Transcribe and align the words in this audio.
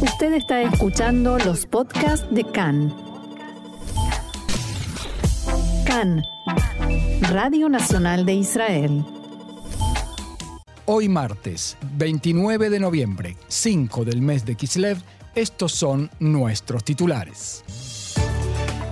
Usted 0.00 0.34
está 0.34 0.60
escuchando 0.60 1.38
los 1.38 1.64
podcasts 1.64 2.26
de 2.30 2.44
CAN. 2.44 2.94
CAN, 5.86 6.22
Radio 7.30 7.70
Nacional 7.70 8.26
de 8.26 8.34
Israel. 8.34 9.04
Hoy 10.84 11.08
martes, 11.08 11.78
29 11.96 12.68
de 12.68 12.78
noviembre, 12.78 13.36
5 13.48 14.04
del 14.04 14.20
mes 14.20 14.44
de 14.44 14.54
Kislev, 14.54 14.98
estos 15.34 15.72
son 15.72 16.10
nuestros 16.18 16.84
titulares. 16.84 17.64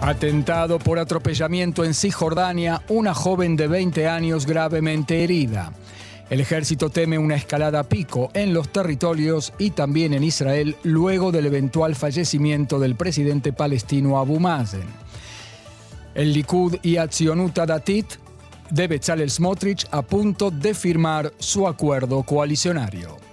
Atentado 0.01 0.79
por 0.79 0.99
atropellamiento 0.99 1.85
en 1.85 1.93
Cisjordania, 1.93 2.83
una 2.89 3.13
joven 3.13 3.57
de 3.57 3.69
20 3.69 4.09
años 4.09 4.47
gravemente 4.47 5.23
herida. 5.23 5.73
El 6.31 6.41
ejército 6.41 6.89
teme 6.89 7.19
una 7.19 7.37
escalada 7.37 7.81
a 7.81 7.85
pico 7.85 8.31
en 8.33 8.55
los 8.55 8.71
territorios 8.71 9.53
y 9.59 9.71
también 9.71 10.15
en 10.15 10.25
Israel 10.25 10.77
luego 10.83 11.33
del 11.33 11.47
eventual 11.47 11.95
fallecimiento 11.95 12.79
del 12.79 12.95
presidente 12.95 13.53
palestino 13.53 14.19
Abu 14.19 14.41
Mazen. 14.41 14.87
El 16.15 16.33
Likud 16.33 16.77
y 16.83 16.97
Atzionuta 16.97 17.67
Datit 17.67 18.07
de 18.71 18.89
Bezalel 18.89 19.31
Smotrich 19.31 19.87
a 19.91 20.01
punto 20.03 20.51
de 20.51 20.73
firmar 20.73 21.33
su 21.39 21.69
acuerdo 21.69 22.23
coalicionario. 22.23 23.24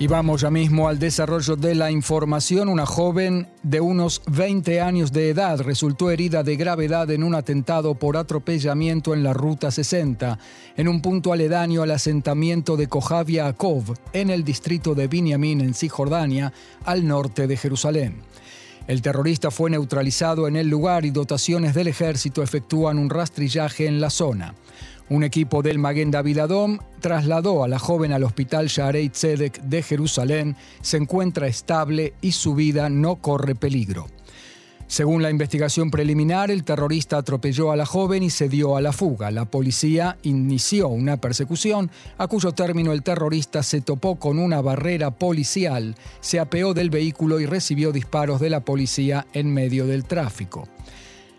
Y 0.00 0.06
vamos 0.06 0.42
ya 0.42 0.50
mismo 0.50 0.88
al 0.88 1.00
desarrollo 1.00 1.56
de 1.56 1.74
la 1.74 1.90
información. 1.90 2.68
Una 2.68 2.86
joven 2.86 3.48
de 3.64 3.80
unos 3.80 4.22
20 4.28 4.80
años 4.80 5.10
de 5.10 5.30
edad 5.30 5.60
resultó 5.60 6.12
herida 6.12 6.44
de 6.44 6.54
gravedad 6.54 7.10
en 7.10 7.24
un 7.24 7.34
atentado 7.34 7.96
por 7.96 8.16
atropellamiento 8.16 9.12
en 9.12 9.24
la 9.24 9.32
Ruta 9.32 9.72
60, 9.72 10.38
en 10.76 10.86
un 10.86 11.02
punto 11.02 11.32
aledaño 11.32 11.82
al 11.82 11.90
asentamiento 11.90 12.76
de 12.76 12.86
Kohavia 12.86 13.48
Akov, 13.48 13.96
en 14.12 14.30
el 14.30 14.44
distrito 14.44 14.94
de 14.94 15.08
Binyamin, 15.08 15.62
en 15.62 15.74
Cisjordania, 15.74 16.52
al 16.84 17.04
norte 17.04 17.48
de 17.48 17.56
Jerusalén. 17.56 18.22
El 18.86 19.02
terrorista 19.02 19.50
fue 19.50 19.68
neutralizado 19.68 20.46
en 20.46 20.54
el 20.54 20.68
lugar 20.68 21.06
y 21.06 21.10
dotaciones 21.10 21.74
del 21.74 21.88
ejército 21.88 22.44
efectúan 22.44 23.00
un 23.00 23.10
rastrillaje 23.10 23.86
en 23.86 24.00
la 24.00 24.10
zona. 24.10 24.54
Un 25.10 25.24
equipo 25.24 25.62
del 25.62 25.78
Maguen 25.78 26.10
David 26.10 26.38
Adom 26.38 26.78
trasladó 27.00 27.64
a 27.64 27.68
la 27.68 27.78
joven 27.78 28.12
al 28.12 28.24
hospital 28.24 28.66
Sharei 28.66 29.08
Tzedek 29.08 29.62
de 29.62 29.82
Jerusalén, 29.82 30.54
se 30.82 30.98
encuentra 30.98 31.46
estable 31.46 32.12
y 32.20 32.32
su 32.32 32.54
vida 32.54 32.90
no 32.90 33.16
corre 33.16 33.54
peligro. 33.54 34.06
Según 34.86 35.22
la 35.22 35.30
investigación 35.30 35.90
preliminar, 35.90 36.50
el 36.50 36.64
terrorista 36.64 37.18
atropelló 37.18 37.72
a 37.72 37.76
la 37.76 37.86
joven 37.86 38.22
y 38.22 38.30
se 38.30 38.48
dio 38.48 38.76
a 38.76 38.82
la 38.82 38.92
fuga. 38.92 39.30
La 39.30 39.46
policía 39.46 40.18
inició 40.22 40.88
una 40.88 41.18
persecución, 41.18 41.90
a 42.16 42.26
cuyo 42.26 42.52
término 42.52 42.92
el 42.92 43.02
terrorista 43.02 43.62
se 43.62 43.82
topó 43.82 44.16
con 44.16 44.38
una 44.38 44.60
barrera 44.60 45.10
policial, 45.10 45.94
se 46.20 46.38
apeó 46.38 46.74
del 46.74 46.88
vehículo 46.88 47.40
y 47.40 47.46
recibió 47.46 47.92
disparos 47.92 48.40
de 48.40 48.50
la 48.50 48.60
policía 48.60 49.26
en 49.32 49.52
medio 49.52 49.86
del 49.86 50.04
tráfico. 50.04 50.68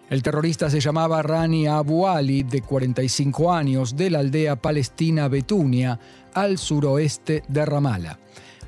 El 0.10 0.24
terrorista 0.24 0.72
se 0.72 0.80
llamaba 0.80 1.22
Rani 1.22 1.68
Abu 1.68 2.08
Ali, 2.08 2.42
de 2.42 2.62
45 2.62 3.54
años, 3.54 3.96
de 3.96 4.10
la 4.10 4.20
aldea 4.20 4.56
palestina 4.56 5.28
Betunia, 5.28 6.00
al 6.34 6.58
suroeste 6.58 7.44
de 7.48 7.64
Ramallah. 7.64 8.18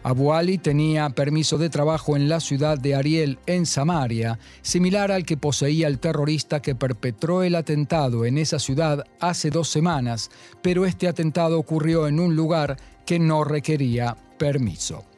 Abu 0.04 0.34
Ali 0.34 0.60
tenía 0.60 1.10
permiso 1.10 1.58
de 1.58 1.70
trabajo 1.70 2.16
en 2.16 2.30
la 2.30 2.40
ciudad 2.40 2.78
de 2.78 2.94
Ariel, 2.94 3.40
en 3.48 3.66
Samaria, 3.66 4.38
similar 4.62 5.12
al 5.12 5.26
que 5.26 5.38
poseía 5.38 5.88
el 5.88 6.00
terrorista 6.00 6.62
que 6.62 6.76
perpetró 6.76 7.42
el 7.42 7.56
atentado 7.56 8.26
en 8.26 8.38
esa 8.38 8.60
ciudad 8.60 9.04
hace 9.20 9.50
dos 9.50 9.68
semanas, 9.68 10.30
pero 10.62 10.86
este 10.86 11.08
atentado 11.08 11.58
ocurrió 11.58 12.08
en 12.08 12.20
un 12.20 12.36
lugar 12.36 12.78
que 13.06 13.18
no 13.18 13.44
requería 13.44 14.16
permiso. 14.38 15.11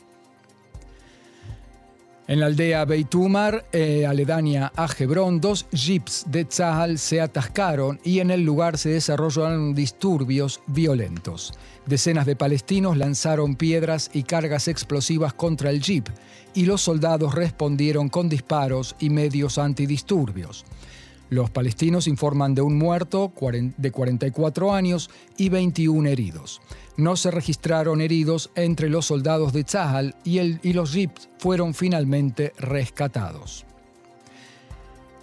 En 2.25 2.39
la 2.39 2.45
aldea 2.45 2.85
Beitumar, 2.85 3.65
eh, 3.73 4.05
aledaña 4.05 4.71
a 4.77 4.87
Hebrón, 4.97 5.41
dos 5.41 5.65
jeeps 5.73 6.23
de 6.29 6.45
Tzahal 6.45 6.97
se 6.97 7.19
atascaron 7.19 7.99
y 8.01 8.19
en 8.19 8.31
el 8.31 8.45
lugar 8.45 8.77
se 8.77 8.89
desarrollaron 8.89 9.75
disturbios 9.75 10.61
violentos. 10.67 11.53
Decenas 11.85 12.25
de 12.25 12.37
palestinos 12.37 12.95
lanzaron 12.95 13.55
piedras 13.55 14.09
y 14.13 14.23
cargas 14.23 14.69
explosivas 14.69 15.33
contra 15.33 15.69
el 15.69 15.81
jeep 15.81 16.07
y 16.53 16.65
los 16.65 16.79
soldados 16.79 17.35
respondieron 17.35 18.07
con 18.07 18.29
disparos 18.29 18.95
y 18.99 19.09
medios 19.09 19.57
antidisturbios. 19.57 20.63
Los 21.33 21.49
palestinos 21.49 22.07
informan 22.07 22.53
de 22.53 22.61
un 22.61 22.77
muerto 22.77 23.33
de 23.77 23.91
44 23.91 24.71
años 24.71 25.09
y 25.35 25.49
21 25.49 26.07
heridos. 26.07 26.61
No 26.95 27.15
se 27.15 27.31
registraron 27.31 28.01
heridos 28.01 28.51
entre 28.53 28.87
los 28.87 29.07
soldados 29.07 29.51
de 29.51 29.63
Tzahal 29.63 30.15
y, 30.23 30.39
y 30.39 30.73
los 30.73 30.93
jeeps 30.93 31.29
fueron 31.39 31.73
finalmente 31.73 32.53
rescatados. 32.59 33.65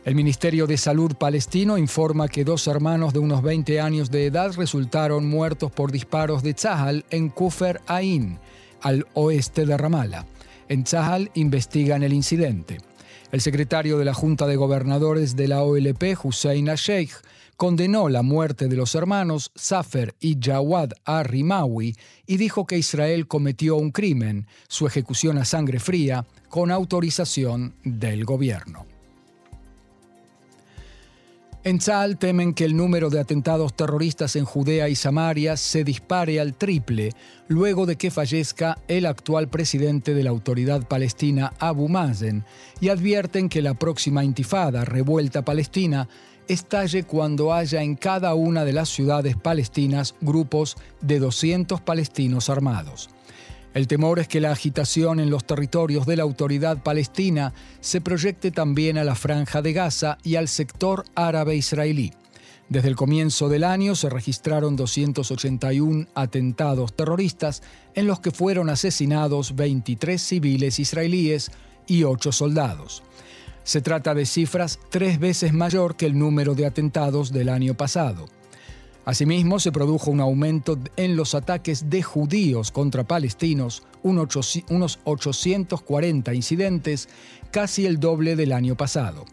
El 0.05 0.17
Ministerio 0.17 0.67
de 0.67 0.79
Salud 0.79 1.15
palestino 1.15 1.79
informa 1.79 2.27
que 2.27 2.43
dos 2.43 2.67
hermanos 2.67 3.13
de 3.13 3.21
unos 3.21 3.41
20 3.41 3.81
años 3.81 4.11
de 4.11 4.27
edad 4.27 4.53
resultaron 4.57 5.29
muertos 5.29 5.71
por 5.71 5.93
disparos 5.93 6.43
de 6.43 6.55
Tzahal 6.55 7.05
en 7.11 7.29
Kufer 7.29 7.83
Ain, 7.87 8.41
al 8.81 9.07
oeste 9.15 9.65
de 9.65 9.77
Ramallah. 9.77 10.27
En 10.69 10.83
Tzahal 10.83 11.31
investigan 11.35 12.03
el 12.03 12.13
incidente. 12.13 12.90
El 13.33 13.41
secretario 13.41 13.97
de 13.97 14.05
la 14.05 14.13
Junta 14.13 14.49
de 14.49 14.57
Gobernadores 14.57 15.37
de 15.37 15.47
la 15.47 15.63
OLP, 15.63 16.17
Hussein 16.25 16.67
Sheikh, 16.67 17.13
condenó 17.57 18.09
la 18.09 18.23
muerte 18.23 18.67
de 18.67 18.75
los 18.75 18.97
hermanos 18.97 19.53
Safer 19.55 20.17
y 20.19 20.37
Jawad 20.41 20.91
Arrimawi 21.05 21.95
y 22.27 22.37
dijo 22.39 22.67
que 22.67 22.79
Israel 22.79 23.29
cometió 23.29 23.77
un 23.77 23.93
crimen, 23.93 24.49
su 24.67 24.89
ejecución 24.89 25.39
a 25.39 25.45
sangre 25.45 25.79
fría, 25.79 26.27
con 26.49 26.73
autorización 26.73 27.75
del 27.85 28.25
gobierno. 28.25 28.90
En 31.63 31.79
Tzal 31.79 32.17
temen 32.17 32.55
que 32.55 32.65
el 32.65 32.75
número 32.75 33.11
de 33.11 33.21
atentados 33.21 33.75
terroristas 33.75 34.35
en 34.35 34.47
Judea 34.47 34.89
y 34.89 34.95
Samaria 34.95 35.59
se 35.59 35.85
dispare 35.85 36.41
al 36.41 36.55
triple 36.55 37.13
luego 37.49 37.85
de 37.85 37.97
que 37.97 38.11
fallezca 38.11 38.79
el 38.89 39.05
actual 39.05 39.49
presidente 39.49 40.15
de 40.15 40.25
la 40.25 40.31
autoridad 40.31 40.89
palestina 40.89 41.53
Abu 41.59 41.91
Mazen 41.91 42.47
y 42.81 42.89
advierten 42.89 43.51
que 43.51 43.61
la 43.61 43.75
próxima 43.75 44.25
intifada, 44.25 44.87
revuelta 44.87 45.45
palestina, 45.45 46.09
estalle 46.49 47.03
cuando 47.05 47.53
haya 47.53 47.83
en 47.83 47.95
cada 47.95 48.33
una 48.33 48.65
de 48.65 48.73
las 48.73 48.89
ciudades 48.89 49.37
palestinas 49.37 50.15
grupos 50.23 50.79
de 51.03 51.19
200 51.19 51.83
palestinos 51.83 52.49
armados. 52.49 53.11
El 53.73 53.87
temor 53.87 54.19
es 54.19 54.27
que 54.27 54.41
la 54.41 54.51
agitación 54.51 55.21
en 55.21 55.31
los 55.31 55.45
territorios 55.45 56.05
de 56.05 56.17
la 56.17 56.25
autoridad 56.25 56.83
palestina 56.83 57.53
se 57.81 58.01
proyecte 58.01 58.51
también 58.51 58.99
a 58.99 59.05
la 59.05 59.15
franja 59.15 59.63
de 59.63 59.73
Gaza 59.73 60.19
y 60.25 60.35
al 60.35 60.49
sector 60.49 61.05
árabe 61.15 61.55
israelí. 61.55 62.13
Desde 62.69 62.89
el 62.89 62.97
comienzo 62.97 63.49
del 63.49 63.65
año 63.65 63.95
se 63.95 64.11
registraron 64.11 64.77
281 64.77 66.07
atentados 66.15 66.93
terroristas 66.95 67.63
en 67.95 68.07
los 68.07 68.21
que 68.21 68.31
fueron 68.33 68.71
asesinados 68.71 69.55
23 69.55 70.21
civiles 70.21 70.79
israelíes 70.79 71.51
y 71.87 72.05
8 72.05 72.33
soldados. 72.33 73.03
Se 73.63 73.81
trata 73.81 74.15
de 74.15 74.27
cifras 74.27 74.81
tres 74.89 75.21
veces 75.21 75.53
mayor 75.53 75.97
que 75.97 76.07
el 76.07 76.19
número 76.19 76.55
de 76.55 76.67
atentados 76.67 77.33
del 77.33 77.49
año 77.49 77.75
pasado. 77.75 78.27
Asimismo, 79.05 79.59
se 79.59 79.73
produjo 79.73 80.11
un 80.11 80.21
aumento 80.21 80.79
en 80.97 81.17
los 81.17 81.35
ataques 81.35 81.89
de 81.89 82.03
judíos 82.03 82.71
contra 82.71 83.05
palestinos, 83.05 83.83
unos 84.03 84.99
840 85.05 86.35
incidentes, 86.35 87.09
casi 87.51 87.87
el 87.87 87.99
doble 87.99 88.37
del 88.37 88.53
año 88.53 88.77
pasado. 88.77 89.25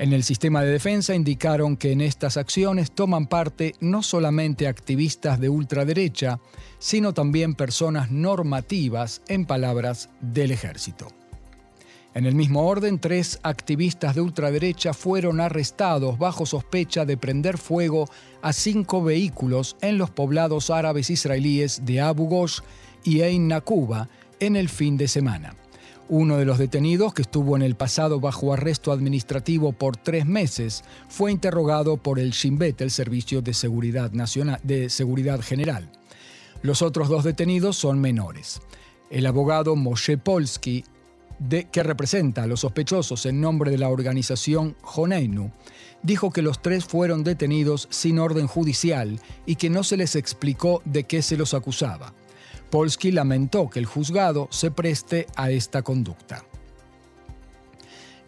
En 0.00 0.14
el 0.14 0.24
sistema 0.24 0.62
de 0.62 0.70
defensa 0.70 1.14
indicaron 1.14 1.76
que 1.76 1.92
en 1.92 2.00
estas 2.00 2.38
acciones 2.38 2.90
toman 2.90 3.26
parte 3.26 3.74
no 3.80 4.02
solamente 4.02 4.66
activistas 4.66 5.38
de 5.38 5.50
ultraderecha, 5.50 6.40
sino 6.78 7.12
también 7.12 7.54
personas 7.54 8.10
normativas, 8.10 9.20
en 9.28 9.44
palabras 9.44 10.08
del 10.22 10.52
ejército. 10.52 11.19
En 12.12 12.26
el 12.26 12.34
mismo 12.34 12.66
orden, 12.66 12.98
tres 12.98 13.38
activistas 13.44 14.16
de 14.16 14.20
ultraderecha 14.20 14.92
fueron 14.92 15.40
arrestados 15.40 16.18
bajo 16.18 16.44
sospecha 16.44 17.04
de 17.04 17.16
prender 17.16 17.56
fuego 17.56 18.08
a 18.42 18.52
cinco 18.52 19.02
vehículos 19.04 19.76
en 19.80 19.96
los 19.96 20.10
poblados 20.10 20.70
árabes 20.70 21.08
israelíes 21.08 21.82
de 21.84 22.00
Abu 22.00 22.26
Ghosh 22.26 22.60
y 23.04 23.20
Ein 23.20 23.46
Nakuba 23.46 24.08
en 24.40 24.56
el 24.56 24.68
fin 24.68 24.96
de 24.96 25.06
semana. 25.06 25.54
Uno 26.08 26.38
de 26.38 26.44
los 26.44 26.58
detenidos, 26.58 27.14
que 27.14 27.22
estuvo 27.22 27.54
en 27.54 27.62
el 27.62 27.76
pasado 27.76 28.18
bajo 28.18 28.52
arresto 28.52 28.90
administrativo 28.90 29.72
por 29.72 29.96
tres 29.96 30.26
meses, 30.26 30.82
fue 31.08 31.30
interrogado 31.30 31.96
por 31.96 32.18
el 32.18 32.32
Shin 32.32 32.58
el 32.60 32.90
Servicio 32.90 33.42
de 33.42 33.54
Seguridad, 33.54 34.10
Nacional, 34.10 34.58
de 34.64 34.90
Seguridad 34.90 35.40
General. 35.40 35.88
Los 36.62 36.82
otros 36.82 37.08
dos 37.08 37.22
detenidos 37.22 37.76
son 37.76 38.00
menores. 38.00 38.60
El 39.08 39.24
abogado 39.26 39.76
Moshe 39.76 40.18
Polsky 40.18 40.84
de, 41.40 41.64
que 41.64 41.82
representa 41.82 42.44
a 42.44 42.46
los 42.46 42.60
sospechosos 42.60 43.26
en 43.26 43.40
nombre 43.40 43.72
de 43.72 43.78
la 43.78 43.88
organización 43.88 44.76
Joneinu, 44.82 45.50
dijo 46.02 46.30
que 46.30 46.42
los 46.42 46.62
tres 46.62 46.84
fueron 46.84 47.24
detenidos 47.24 47.88
sin 47.90 48.20
orden 48.20 48.46
judicial 48.46 49.20
y 49.46 49.56
que 49.56 49.70
no 49.70 49.82
se 49.82 49.96
les 49.96 50.14
explicó 50.14 50.82
de 50.84 51.04
qué 51.04 51.22
se 51.22 51.36
los 51.36 51.54
acusaba. 51.54 52.14
Polsky 52.70 53.10
lamentó 53.10 53.68
que 53.68 53.80
el 53.80 53.86
juzgado 53.86 54.46
se 54.52 54.70
preste 54.70 55.26
a 55.34 55.50
esta 55.50 55.82
conducta. 55.82 56.44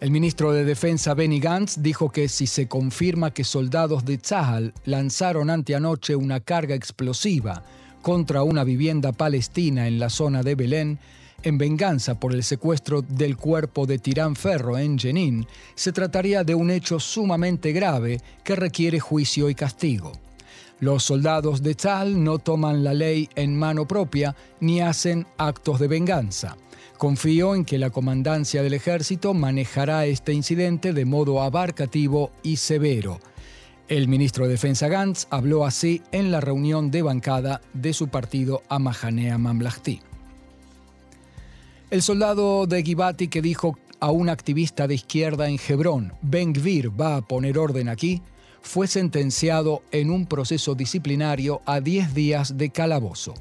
El 0.01 0.11
ministro 0.11 0.51
de 0.51 0.65
Defensa 0.65 1.15
Benny 1.15 1.39
Gantz 1.39 1.77
dijo 1.81 2.11
que 2.11 2.29
si 2.29 2.49
se 2.49 2.67
confirma 2.67 3.33
que 3.33 3.45
soldados 3.45 4.05
de 4.05 4.19
Tzahal 4.19 4.75
lanzaron 4.85 5.49
anteanoche 5.49 6.17
una 6.17 6.41
carga 6.41 6.75
explosiva 6.75 7.63
contra 8.01 8.43
una 8.43 8.65
vivienda 8.65 9.13
palestina 9.13 9.87
en 9.87 10.01
la 10.01 10.11
zona 10.11 10.43
de 10.43 10.57
Belén, 10.57 10.99
en 11.43 11.59
venganza 11.59 12.19
por 12.19 12.33
el 12.33 12.43
secuestro 12.43 13.03
del 13.03 13.37
cuerpo 13.37 13.87
de 13.87 13.99
Tirán 13.99 14.37
Ferro 14.37 14.79
en 14.79 14.99
Jenin, 14.99 15.47
se 15.75 15.93
trataría 15.93 16.45
de 16.45 16.55
un 16.55 16.71
hecho 16.71 17.01
sumamente 17.01 17.73
grave 17.73 18.21
que 18.45 18.57
requiere 18.57 19.01
juicio 19.01 19.49
y 19.51 19.55
castigo. 19.55 20.13
Los 20.81 21.05
soldados 21.05 21.63
de 21.63 21.75
Tal 21.75 22.25
no 22.25 22.39
toman 22.39 22.83
la 22.83 22.93
ley 22.93 23.29
en 23.37 23.57
mano 23.57 23.87
propia 23.87 24.35
ni 24.61 24.81
hacen 24.81 25.27
actos 25.39 25.79
de 25.79 25.87
venganza. 25.87 26.57
Confío 26.99 27.55
en 27.55 27.65
que 27.65 27.79
la 27.79 27.91
comandancia 27.91 28.63
del 28.63 28.75
ejército 28.75 29.33
manejará 29.35 30.07
este 30.07 30.33
incidente 30.33 30.93
de 30.93 31.05
modo 31.05 31.41
abarcativo 31.41 32.33
y 32.43 32.57
severo. 32.57 33.21
El 33.89 34.09
ministro 34.09 34.47
de 34.47 34.53
Defensa 34.53 34.89
Gantz 34.89 35.27
habló 35.31 35.67
así 35.67 36.03
en 36.13 36.33
la 36.33 36.41
reunión 36.41 36.91
de 36.91 37.03
bancada 37.03 37.61
de 37.75 37.93
su 37.93 38.09
partido 38.09 38.63
Amahanea 38.69 39.39
Mamlahti. 39.39 40.01
El 41.93 42.01
soldado 42.01 42.67
de 42.67 42.83
Givati 42.83 43.29
que 43.29 43.43
dijo 43.43 43.77
a 44.01 44.11
un 44.11 44.31
activista 44.31 44.87
de 44.87 44.95
izquierda 44.95 45.51
en 45.51 45.59
Hebrón, 45.69 46.15
Ben 46.23 46.55
Gvir 46.55 46.89
va 46.89 47.17
a 47.17 47.21
poner 47.21 47.59
orden 47.59 47.91
aquí, 47.91 48.23
fue 48.63 48.87
sentenciado 48.87 49.83
en 49.91 50.11
un 50.11 50.25
proceso 50.25 50.75
disciplinario 50.75 51.61
a 51.67 51.83
10 51.83 52.15
días 52.15 52.57
de 52.57 52.71
calabozo. 52.71 53.35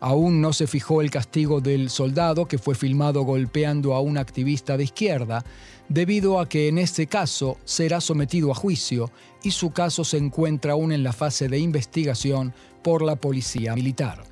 Aún 0.00 0.40
no 0.40 0.52
se 0.52 0.66
fijó 0.66 1.00
el 1.00 1.12
castigo 1.12 1.60
del 1.60 1.90
soldado 1.90 2.48
que 2.48 2.58
fue 2.58 2.74
filmado 2.74 3.22
golpeando 3.22 3.94
a 3.94 4.00
un 4.00 4.18
activista 4.18 4.76
de 4.76 4.82
izquierda, 4.82 5.44
debido 5.88 6.40
a 6.40 6.48
que 6.48 6.66
en 6.66 6.78
este 6.78 7.06
caso 7.06 7.56
será 7.64 8.00
sometido 8.00 8.50
a 8.50 8.56
juicio 8.56 9.12
y 9.44 9.52
su 9.52 9.70
caso 9.70 10.02
se 10.02 10.16
encuentra 10.16 10.72
aún 10.72 10.90
en 10.90 11.04
la 11.04 11.12
fase 11.12 11.46
de 11.46 11.60
investigación 11.60 12.52
por 12.82 13.02
la 13.02 13.14
policía 13.14 13.76
militar. 13.76 14.31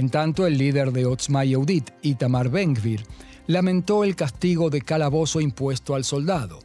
En 0.00 0.08
tanto, 0.08 0.46
el 0.46 0.56
líder 0.56 0.92
de 0.92 1.04
Otzma 1.04 1.44
Yehudit, 1.44 1.90
Itamar 2.00 2.48
Ben-Gvir, 2.48 3.04
lamentó 3.46 4.02
el 4.02 4.16
castigo 4.16 4.70
de 4.70 4.80
calabozo 4.80 5.42
impuesto 5.42 5.94
al 5.94 6.04
soldado. 6.04 6.60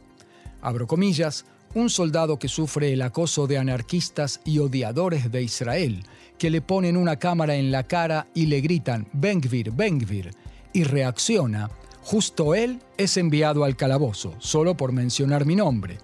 Abro 0.62 0.86
comillas, 0.86 1.44
un 1.74 1.90
soldado 1.90 2.38
que 2.38 2.48
sufre 2.48 2.94
el 2.94 3.02
acoso 3.02 3.46
de 3.46 3.58
anarquistas 3.58 4.40
y 4.46 4.58
odiadores 4.58 5.30
de 5.30 5.42
Israel, 5.42 6.02
que 6.38 6.48
le 6.48 6.62
ponen 6.62 6.96
una 6.96 7.16
cámara 7.16 7.56
en 7.56 7.70
la 7.70 7.82
cara 7.82 8.26
y 8.32 8.46
le 8.46 8.62
gritan 8.62 9.06
Ben-Gvir, 9.12 9.70
Ben-Gvir, 9.70 10.30
y 10.72 10.84
reacciona, 10.84 11.68
justo 12.00 12.54
él 12.54 12.80
es 12.96 13.18
enviado 13.18 13.64
al 13.64 13.76
calabozo, 13.76 14.34
solo 14.38 14.78
por 14.78 14.92
mencionar 14.92 15.44
mi 15.44 15.56
nombre, 15.56 15.98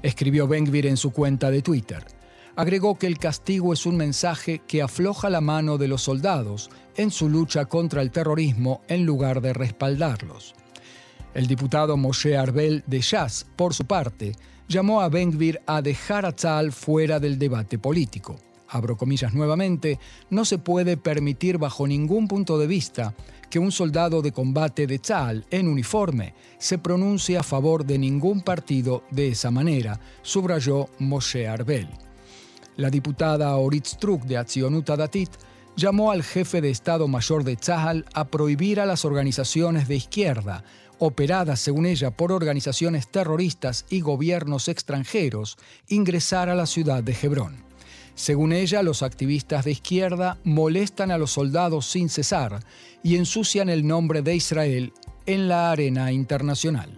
escribió 0.00 0.48
Ben-Gvir 0.48 0.86
en 0.86 0.96
su 0.96 1.12
cuenta 1.12 1.50
de 1.50 1.60
Twitter 1.60 2.17
agregó 2.58 2.98
que 2.98 3.06
el 3.06 3.18
castigo 3.18 3.72
es 3.72 3.86
un 3.86 3.96
mensaje 3.96 4.62
que 4.66 4.82
afloja 4.82 5.30
la 5.30 5.40
mano 5.40 5.78
de 5.78 5.86
los 5.86 6.02
soldados 6.02 6.70
en 6.96 7.12
su 7.12 7.28
lucha 7.28 7.66
contra 7.66 8.02
el 8.02 8.10
terrorismo 8.10 8.82
en 8.88 9.06
lugar 9.06 9.40
de 9.40 9.52
respaldarlos. 9.52 10.56
El 11.34 11.46
diputado 11.46 11.96
Moshe 11.96 12.36
Arbel 12.36 12.82
de 12.88 13.00
Shas, 13.00 13.46
por 13.54 13.74
su 13.74 13.84
parte, 13.84 14.32
llamó 14.66 15.02
a 15.02 15.08
Ben-Gvir 15.08 15.60
a 15.66 15.82
dejar 15.82 16.26
a 16.26 16.32
Tzal 16.32 16.72
fuera 16.72 17.20
del 17.20 17.38
debate 17.38 17.78
político. 17.78 18.34
Abro 18.66 18.96
comillas 18.96 19.34
nuevamente, 19.34 20.00
no 20.28 20.44
se 20.44 20.58
puede 20.58 20.96
permitir 20.96 21.58
bajo 21.58 21.86
ningún 21.86 22.26
punto 22.26 22.58
de 22.58 22.66
vista 22.66 23.14
que 23.50 23.60
un 23.60 23.70
soldado 23.70 24.20
de 24.20 24.32
combate 24.32 24.88
de 24.88 24.98
Tzal 24.98 25.46
en 25.52 25.68
uniforme 25.68 26.34
se 26.58 26.78
pronuncie 26.78 27.38
a 27.38 27.44
favor 27.44 27.84
de 27.84 27.98
ningún 27.98 28.40
partido 28.40 29.04
de 29.12 29.28
esa 29.28 29.52
manera, 29.52 30.00
subrayó 30.22 30.88
Moshe 30.98 31.46
Arbel. 31.46 31.88
La 32.78 32.90
diputada 32.90 33.56
Orit 33.56 33.86
Struk 33.86 34.22
de 34.22 34.36
Atzionuta 34.36 34.94
Datit 34.94 35.30
llamó 35.74 36.12
al 36.12 36.22
jefe 36.22 36.60
de 36.60 36.70
Estado 36.70 37.08
Mayor 37.08 37.42
de 37.42 37.56
Tzahal 37.56 38.04
a 38.14 38.28
prohibir 38.28 38.78
a 38.78 38.86
las 38.86 39.04
organizaciones 39.04 39.88
de 39.88 39.96
izquierda, 39.96 40.62
operadas 41.00 41.58
según 41.58 41.86
ella 41.86 42.12
por 42.12 42.30
organizaciones 42.30 43.08
terroristas 43.08 43.84
y 43.90 44.00
gobiernos 44.00 44.68
extranjeros, 44.68 45.58
ingresar 45.88 46.50
a 46.50 46.54
la 46.54 46.66
ciudad 46.66 47.02
de 47.02 47.16
Hebrón. 47.20 47.64
Según 48.14 48.52
ella, 48.52 48.84
los 48.84 49.02
activistas 49.02 49.64
de 49.64 49.72
izquierda 49.72 50.38
molestan 50.44 51.10
a 51.10 51.18
los 51.18 51.32
soldados 51.32 51.84
sin 51.84 52.08
cesar 52.08 52.60
y 53.02 53.16
ensucian 53.16 53.70
el 53.70 53.88
nombre 53.88 54.22
de 54.22 54.36
Israel 54.36 54.92
en 55.26 55.48
la 55.48 55.72
arena 55.72 56.12
internacional. 56.12 56.97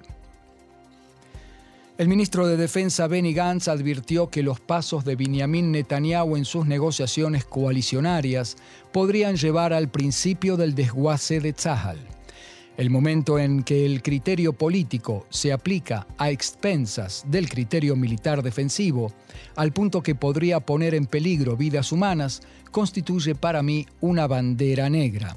El 2.00 2.08
ministro 2.08 2.46
de 2.46 2.56
Defensa 2.56 3.08
Benny 3.08 3.34
Gantz 3.34 3.68
advirtió 3.68 4.30
que 4.30 4.42
los 4.42 4.58
pasos 4.58 5.04
de 5.04 5.16
Benjamin 5.16 5.70
Netanyahu 5.70 6.38
en 6.38 6.46
sus 6.46 6.64
negociaciones 6.64 7.44
coalicionarias 7.44 8.56
podrían 8.90 9.36
llevar 9.36 9.74
al 9.74 9.90
principio 9.90 10.56
del 10.56 10.74
desguace 10.74 11.40
de 11.40 11.52
Tzahal. 11.52 11.98
El 12.78 12.88
momento 12.88 13.38
en 13.38 13.62
que 13.64 13.84
el 13.84 14.00
criterio 14.00 14.54
político 14.54 15.26
se 15.28 15.52
aplica 15.52 16.06
a 16.16 16.30
expensas 16.30 17.22
del 17.28 17.50
criterio 17.50 17.96
militar 17.96 18.42
defensivo, 18.42 19.12
al 19.54 19.74
punto 19.74 20.02
que 20.02 20.14
podría 20.14 20.60
poner 20.60 20.94
en 20.94 21.04
peligro 21.04 21.54
vidas 21.54 21.92
humanas, 21.92 22.40
constituye 22.70 23.34
para 23.34 23.62
mí 23.62 23.84
una 24.00 24.26
bandera 24.26 24.88
negra. 24.88 25.36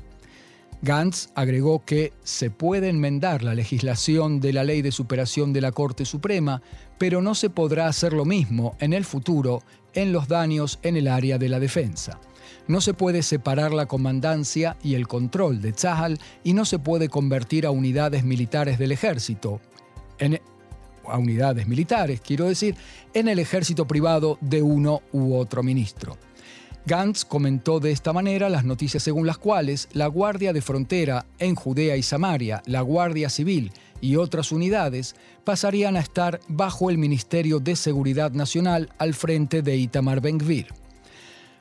Gantz 0.83 1.29
agregó 1.33 1.85
que 1.85 2.11
se 2.25 2.51
puede 2.51 2.89
enmendar 2.89 3.41
la 3.41 3.55
legislación 3.55 4.41
de 4.41 4.51
la 4.51 4.65
ley 4.65 4.81
de 4.81 4.91
superación 4.91 5.53
de 5.53 5.61
la 5.61 5.71
Corte 5.71 6.03
Suprema, 6.03 6.61
pero 6.97 7.21
no 7.21 7.35
se 7.35 7.49
podrá 7.49 7.87
hacer 7.87 8.11
lo 8.11 8.25
mismo 8.25 8.75
en 8.81 8.91
el 8.91 9.05
futuro 9.05 9.63
en 9.93 10.11
los 10.11 10.27
daños 10.27 10.79
en 10.83 10.97
el 10.97 11.07
área 11.07 11.37
de 11.37 11.47
la 11.47 11.61
defensa. 11.61 12.19
No 12.67 12.81
se 12.81 12.93
puede 12.93 13.23
separar 13.23 13.73
la 13.73 13.85
comandancia 13.85 14.75
y 14.83 14.95
el 14.95 15.07
control 15.07 15.61
de 15.61 15.71
Tzahal 15.71 16.19
y 16.43 16.51
no 16.51 16.65
se 16.65 16.79
puede 16.79 17.07
convertir 17.07 17.65
a 17.65 17.71
unidades 17.71 18.25
militares 18.25 18.77
del 18.77 18.91
ejército, 18.91 19.61
en, 20.19 20.41
a 21.05 21.17
unidades 21.17 21.65
militares, 21.65 22.19
quiero 22.19 22.49
decir, 22.49 22.75
en 23.13 23.29
el 23.29 23.39
ejército 23.39 23.87
privado 23.87 24.37
de 24.41 24.61
uno 24.61 25.01
u 25.13 25.35
otro 25.35 25.63
ministro. 25.63 26.17
Gantz 26.85 27.23
comentó 27.23 27.79
de 27.79 27.91
esta 27.91 28.11
manera 28.11 28.49
las 28.49 28.65
noticias 28.65 29.01
según 29.01 29.25
las 29.25 29.37
cuales 29.37 29.87
la 29.93 30.07
Guardia 30.07 30.51
de 30.51 30.61
Frontera 30.61 31.25
en 31.39 31.55
Judea 31.55 31.95
y 31.95 32.03
Samaria, 32.03 32.61
la 32.65 32.81
Guardia 32.81 33.29
Civil 33.29 33.71
y 34.01 34.17
otras 34.17 34.51
unidades 34.51 35.15
pasarían 35.45 35.95
a 35.95 36.01
estar 36.01 36.41
bajo 36.49 36.89
el 36.89 36.97
Ministerio 36.97 37.59
de 37.59 37.77
Seguridad 37.77 38.31
Nacional 38.31 38.89
al 38.97 39.13
frente 39.13 39.61
de 39.61 39.77
Itamar 39.77 40.19
Ben-Gvir. 40.19 40.67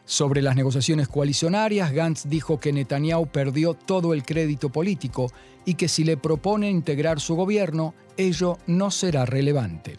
Sobre 0.04 0.42
las 0.42 0.56
negociaciones 0.56 1.06
coalicionarias, 1.06 1.92
Gantz 1.92 2.24
dijo 2.28 2.58
que 2.58 2.72
Netanyahu 2.72 3.28
perdió 3.28 3.74
todo 3.74 4.14
el 4.14 4.24
crédito 4.24 4.70
político 4.70 5.32
y 5.64 5.74
que 5.74 5.86
si 5.86 6.02
le 6.02 6.16
propone 6.16 6.68
integrar 6.68 7.20
su 7.20 7.36
gobierno, 7.36 7.94
ello 8.16 8.58
no 8.66 8.90
será 8.90 9.24
relevante. 9.24 9.98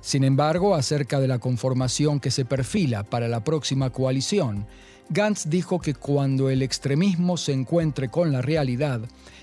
Sin 0.00 0.24
embargo, 0.24 0.74
acerca 0.74 1.20
de 1.20 1.28
la 1.28 1.38
conformación 1.38 2.20
que 2.20 2.30
se 2.30 2.44
perfila 2.44 3.02
para 3.02 3.28
la 3.28 3.44
próxima 3.44 3.90
coalición, 3.90 4.66
Gantz 5.10 5.48
dijo 5.48 5.80
que 5.80 5.94
cuando 5.94 6.50
el 6.50 6.62
extremismo 6.62 7.36
se 7.36 7.52
encuentre 7.52 8.08
con 8.08 8.32
la 8.32 8.42
realidad, 8.42 9.00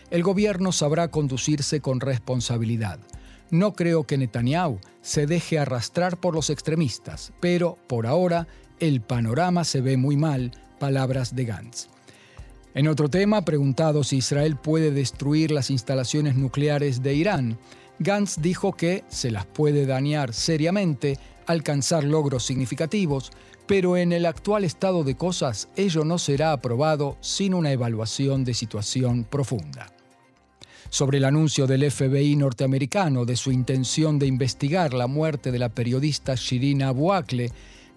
el 0.09 0.23
gobierno 0.23 0.71
sabrá 0.71 1.09
conducirse 1.09 1.81
con 1.81 1.99
responsabilidad. 1.99 2.99
No 3.49 3.73
creo 3.73 4.05
que 4.05 4.17
Netanyahu 4.17 4.79
se 5.01 5.25
deje 5.27 5.59
arrastrar 5.59 6.17
por 6.17 6.33
los 6.33 6.49
extremistas, 6.49 7.33
pero 7.39 7.77
por 7.87 8.07
ahora 8.07 8.47
el 8.79 9.01
panorama 9.01 9.63
se 9.63 9.81
ve 9.81 9.97
muy 9.97 10.17
mal, 10.17 10.51
palabras 10.79 11.35
de 11.35 11.45
Gantz. 11.45 11.87
En 12.73 12.87
otro 12.87 13.09
tema, 13.09 13.43
preguntado 13.43 14.03
si 14.03 14.17
Israel 14.17 14.55
puede 14.55 14.91
destruir 14.91 15.51
las 15.51 15.71
instalaciones 15.71 16.35
nucleares 16.35 17.01
de 17.01 17.15
Irán, 17.15 17.57
Gantz 17.99 18.37
dijo 18.39 18.73
que 18.73 19.03
se 19.07 19.31
las 19.31 19.45
puede 19.45 19.85
dañar 19.85 20.33
seriamente, 20.33 21.17
alcanzar 21.47 22.03
logros 22.03 22.45
significativos, 22.45 23.31
pero 23.65 23.97
en 23.97 24.13
el 24.13 24.25
actual 24.25 24.63
estado 24.63 25.03
de 25.03 25.15
cosas 25.15 25.67
ello 25.75 26.05
no 26.05 26.19
será 26.19 26.51
aprobado 26.51 27.17
sin 27.21 27.53
una 27.53 27.71
evaluación 27.71 28.43
de 28.45 28.53
situación 28.53 29.23
profunda. 29.23 29.87
Sobre 30.89 31.17
el 31.17 31.25
anuncio 31.25 31.67
del 31.67 31.91
FBI 31.91 32.35
norteamericano 32.37 33.25
de 33.25 33.35
su 33.35 33.51
intención 33.51 34.19
de 34.19 34.27
investigar 34.27 34.93
la 34.93 35.07
muerte 35.07 35.51
de 35.51 35.59
la 35.59 35.69
periodista 35.69 36.35
Shirina 36.35 36.89
Abu 36.89 37.11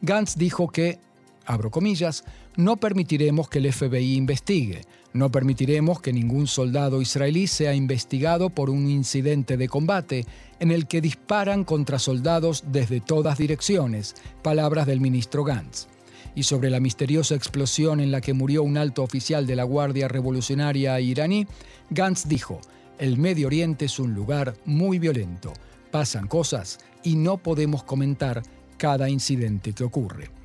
Gantz 0.03 0.35
dijo 0.37 0.69
que 0.69 0.99
abro 1.47 1.71
comillas, 1.71 2.25
no 2.57 2.77
permitiremos 2.77 3.49
que 3.49 3.59
el 3.59 3.73
FBI 3.73 4.17
investigue, 4.17 4.83
no 5.13 5.31
permitiremos 5.31 6.01
que 6.01 6.13
ningún 6.13 6.47
soldado 6.47 7.01
israelí 7.03 7.47
sea 7.47 7.75
investigado 7.75 8.51
por 8.51 8.71
un 8.71 8.89
incidente 8.89 9.57
de 9.57 9.69
combate 9.69 10.27
en 10.61 10.71
el 10.71 10.87
que 10.87 11.01
disparan 11.01 11.65
contra 11.65 11.99
soldados 11.99 12.65
desde 12.69 13.01
todas 13.01 13.39
direcciones, 13.39 14.15
palabras 14.43 14.87
del 14.87 15.01
ministro 15.01 15.45
Gantz. 15.45 15.87
Y 16.35 16.45
sobre 16.45 16.71
la 16.71 16.79
misteriosa 16.79 17.35
explosión 17.35 17.99
en 18.01 18.13
la 18.13 18.21
que 18.21 18.35
murió 18.35 18.63
un 18.63 18.79
alto 18.79 19.03
oficial 19.03 19.47
de 19.47 19.57
la 19.57 19.65
Guardia 19.65 20.07
Revolucionaria 20.07 21.01
iraní, 21.01 21.47
Gantz 21.91 22.29
dijo, 22.29 22.61
el 22.99 23.19
Medio 23.19 23.49
Oriente 23.49 23.87
es 23.87 23.99
un 23.99 24.15
lugar 24.15 24.55
muy 24.65 24.99
violento, 24.99 25.53
pasan 25.91 26.29
cosas 26.29 26.79
y 27.03 27.17
no 27.17 27.39
podemos 27.39 27.83
comentar 27.83 28.43
cada 28.77 29.09
incidente 29.09 29.73
que 29.73 29.85
ocurre. 29.85 30.40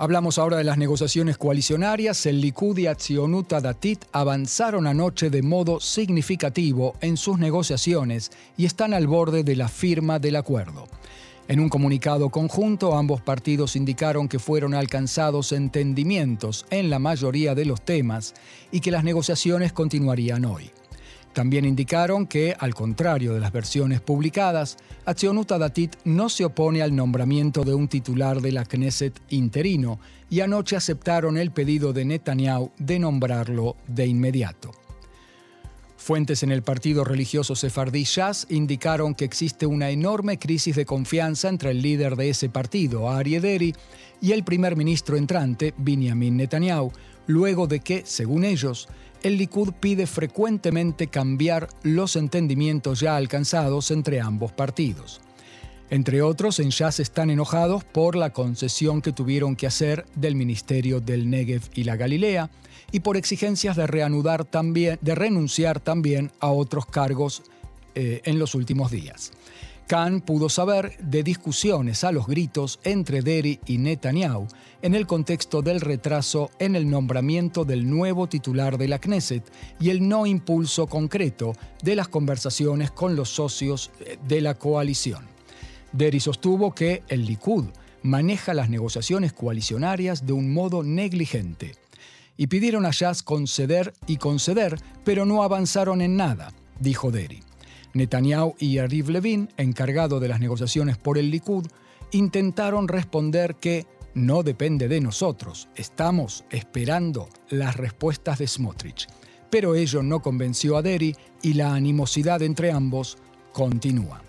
Hablamos 0.00 0.38
ahora 0.38 0.58
de 0.58 0.62
las 0.62 0.78
negociaciones 0.78 1.38
coalicionarias. 1.38 2.24
El 2.26 2.40
Likud 2.40 2.78
y 2.78 2.86
Atzionut 2.86 3.50
Datit 3.50 4.04
avanzaron 4.12 4.86
anoche 4.86 5.28
de 5.28 5.42
modo 5.42 5.80
significativo 5.80 6.94
en 7.00 7.16
sus 7.16 7.40
negociaciones 7.40 8.30
y 8.56 8.64
están 8.64 8.94
al 8.94 9.08
borde 9.08 9.42
de 9.42 9.56
la 9.56 9.66
firma 9.66 10.20
del 10.20 10.36
acuerdo. 10.36 10.86
En 11.48 11.58
un 11.58 11.68
comunicado 11.68 12.28
conjunto, 12.28 12.96
ambos 12.96 13.22
partidos 13.22 13.74
indicaron 13.74 14.28
que 14.28 14.38
fueron 14.38 14.72
alcanzados 14.72 15.50
entendimientos 15.50 16.64
en 16.70 16.90
la 16.90 17.00
mayoría 17.00 17.56
de 17.56 17.64
los 17.64 17.80
temas 17.80 18.34
y 18.70 18.78
que 18.78 18.92
las 18.92 19.02
negociaciones 19.02 19.72
continuarían 19.72 20.44
hoy. 20.44 20.70
También 21.38 21.64
indicaron 21.64 22.26
que, 22.26 22.56
al 22.58 22.74
contrario 22.74 23.32
de 23.32 23.38
las 23.38 23.52
versiones 23.52 24.00
publicadas, 24.00 24.76
Accionuta 25.04 25.56
Datit 25.56 25.94
no 26.02 26.30
se 26.30 26.44
opone 26.44 26.82
al 26.82 26.96
nombramiento 26.96 27.62
de 27.62 27.74
un 27.74 27.86
titular 27.86 28.40
de 28.40 28.50
la 28.50 28.64
Knesset 28.64 29.20
interino 29.28 30.00
y 30.28 30.40
anoche 30.40 30.74
aceptaron 30.74 31.38
el 31.38 31.52
pedido 31.52 31.92
de 31.92 32.04
Netanyahu 32.06 32.72
de 32.78 32.98
nombrarlo 32.98 33.76
de 33.86 34.08
inmediato. 34.08 34.72
Fuentes 35.96 36.42
en 36.42 36.50
el 36.50 36.62
partido 36.62 37.04
religioso 37.04 37.54
sefardí 37.54 38.02
Shas 38.02 38.48
indicaron 38.50 39.14
que 39.14 39.24
existe 39.24 39.64
una 39.64 39.90
enorme 39.90 40.40
crisis 40.40 40.74
de 40.74 40.86
confianza 40.86 41.48
entre 41.48 41.70
el 41.70 41.82
líder 41.82 42.16
de 42.16 42.30
ese 42.30 42.48
partido, 42.48 43.10
Ari 43.10 43.36
Ederi, 43.36 43.76
y 44.20 44.32
el 44.32 44.42
primer 44.42 44.74
ministro 44.74 45.16
entrante, 45.16 45.72
Benjamin 45.76 46.36
Netanyahu, 46.36 46.90
luego 47.28 47.68
de 47.68 47.78
que, 47.78 48.02
según 48.04 48.42
ellos, 48.42 48.88
el 49.22 49.36
Likud 49.36 49.72
pide 49.80 50.06
frecuentemente 50.06 51.08
cambiar 51.08 51.68
los 51.82 52.16
entendimientos 52.16 53.00
ya 53.00 53.16
alcanzados 53.16 53.90
entre 53.90 54.20
ambos 54.20 54.52
partidos. 54.52 55.20
Entre 55.90 56.20
otros, 56.20 56.60
en 56.60 56.68
Shas 56.68 57.00
están 57.00 57.30
enojados 57.30 57.82
por 57.82 58.14
la 58.14 58.32
concesión 58.32 59.00
que 59.00 59.12
tuvieron 59.12 59.56
que 59.56 59.66
hacer 59.66 60.04
del 60.14 60.36
Ministerio 60.36 61.00
del 61.00 61.30
Negev 61.30 61.62
y 61.74 61.84
la 61.84 61.96
Galilea 61.96 62.50
y 62.92 63.00
por 63.00 63.16
exigencias 63.16 63.76
de 63.76 63.86
reanudar 63.86 64.44
también, 64.44 64.98
de 65.00 65.14
renunciar 65.14 65.80
también 65.80 66.30
a 66.40 66.48
otros 66.50 66.84
cargos 66.86 67.42
eh, 67.94 68.20
en 68.24 68.38
los 68.38 68.54
últimos 68.54 68.90
días. 68.90 69.32
Khan 69.88 70.20
pudo 70.20 70.50
saber 70.50 70.98
de 70.98 71.22
discusiones 71.22 72.04
a 72.04 72.12
los 72.12 72.26
gritos 72.26 72.78
entre 72.84 73.22
Deri 73.22 73.58
y 73.64 73.78
Netanyahu 73.78 74.46
en 74.82 74.94
el 74.94 75.06
contexto 75.06 75.62
del 75.62 75.80
retraso 75.80 76.50
en 76.58 76.76
el 76.76 76.90
nombramiento 76.90 77.64
del 77.64 77.88
nuevo 77.88 78.26
titular 78.26 78.76
de 78.76 78.86
la 78.86 78.98
Knesset 78.98 79.50
y 79.80 79.88
el 79.88 80.06
no 80.06 80.26
impulso 80.26 80.88
concreto 80.88 81.54
de 81.82 81.96
las 81.96 82.06
conversaciones 82.06 82.90
con 82.90 83.16
los 83.16 83.30
socios 83.30 83.90
eh, 84.00 84.18
de 84.28 84.42
la 84.42 84.56
coalición. 84.56 85.24
Deri 85.92 86.20
sostuvo 86.20 86.74
que 86.74 87.02
el 87.08 87.24
Likud 87.24 87.64
maneja 88.02 88.52
las 88.52 88.68
negociaciones 88.68 89.32
coalicionarias 89.32 90.26
de 90.26 90.34
un 90.34 90.52
modo 90.52 90.82
negligente 90.82 91.76
y 92.36 92.48
pidieron 92.48 92.84
a 92.84 92.90
Jazz 92.90 93.22
conceder 93.22 93.94
y 94.06 94.18
conceder, 94.18 94.78
pero 95.02 95.24
no 95.24 95.42
avanzaron 95.42 96.02
en 96.02 96.16
nada, 96.16 96.52
dijo 96.78 97.10
Deri. 97.10 97.47
Netanyahu 97.94 98.54
y 98.58 98.74
Yariv 98.74 99.10
Levin, 99.10 99.48
encargado 99.56 100.20
de 100.20 100.28
las 100.28 100.40
negociaciones 100.40 100.98
por 100.98 101.18
el 101.18 101.30
Likud, 101.30 101.66
intentaron 102.12 102.88
responder 102.88 103.56
que 103.56 103.86
no 104.14 104.42
depende 104.42 104.88
de 104.88 105.00
nosotros, 105.00 105.68
estamos 105.76 106.44
esperando 106.50 107.28
las 107.50 107.76
respuestas 107.76 108.38
de 108.38 108.46
Smotrich. 108.46 109.06
Pero 109.50 109.74
ello 109.74 110.02
no 110.02 110.20
convenció 110.20 110.76
a 110.76 110.82
Deri 110.82 111.14
y 111.42 111.54
la 111.54 111.74
animosidad 111.74 112.42
entre 112.42 112.72
ambos 112.72 113.18
continúa. 113.52 114.22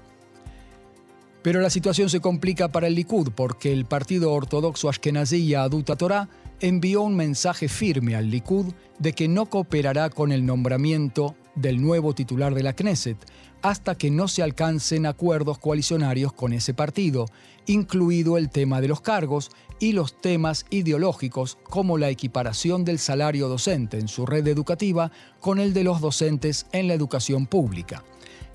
Pero 1.41 1.61
la 1.61 1.69
situación 1.69 2.09
se 2.09 2.19
complica 2.19 2.69
para 2.69 2.87
el 2.87 2.95
Likud 2.95 3.29
porque 3.33 3.71
el 3.71 3.85
partido 3.85 4.33
ortodoxo 4.33 4.89
Ashkenazí 4.89 5.47
Yaduta 5.47 5.95
Torah 5.95 6.29
envió 6.59 7.01
un 7.01 7.15
mensaje 7.15 7.69
firme 7.69 8.15
al 8.15 8.29
Likud 8.29 8.73
de 8.99 9.13
que 9.13 9.27
no 9.27 9.45
cooperará 9.45 10.09
con 10.09 10.31
el 10.33 10.45
nombramiento 10.45 11.35
del 11.55 11.81
nuevo 11.81 12.13
titular 12.13 12.53
de 12.53 12.63
la 12.63 12.73
Knesset, 12.73 13.17
hasta 13.61 13.95
que 13.95 14.11
no 14.11 14.27
se 14.27 14.43
alcancen 14.43 15.05
acuerdos 15.05 15.57
coalicionarios 15.57 16.33
con 16.33 16.53
ese 16.53 16.73
partido, 16.73 17.25
incluido 17.65 18.37
el 18.37 18.49
tema 18.49 18.81
de 18.81 18.87
los 18.87 19.01
cargos 19.01 19.51
y 19.79 19.93
los 19.93 20.19
temas 20.19 20.65
ideológicos 20.69 21.57
como 21.63 21.97
la 21.97 22.09
equiparación 22.09 22.85
del 22.85 22.99
salario 22.99 23.47
docente 23.47 23.99
en 23.99 24.07
su 24.07 24.25
red 24.25 24.47
educativa 24.47 25.11
con 25.39 25.59
el 25.59 25.73
de 25.73 25.83
los 25.83 26.01
docentes 26.01 26.65
en 26.71 26.87
la 26.87 26.93
educación 26.93 27.47
pública. 27.47 28.03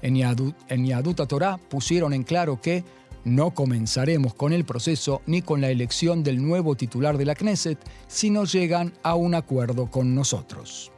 En 0.02 0.16
Yadut, 0.16 0.54
en 0.68 1.14
Torah 1.14 1.58
pusieron 1.68 2.12
en 2.12 2.24
claro 2.24 2.60
que 2.60 2.84
no 3.24 3.54
comenzaremos 3.54 4.34
con 4.34 4.52
el 4.52 4.64
proceso 4.64 5.22
ni 5.26 5.40
con 5.40 5.62
la 5.62 5.70
elección 5.70 6.22
del 6.22 6.42
nuevo 6.42 6.74
titular 6.74 7.16
de 7.16 7.24
la 7.24 7.34
Knesset 7.34 7.78
si 8.06 8.28
no 8.28 8.44
llegan 8.44 8.92
a 9.02 9.14
un 9.14 9.34
acuerdo 9.34 9.90
con 9.90 10.14
nosotros. 10.14 10.93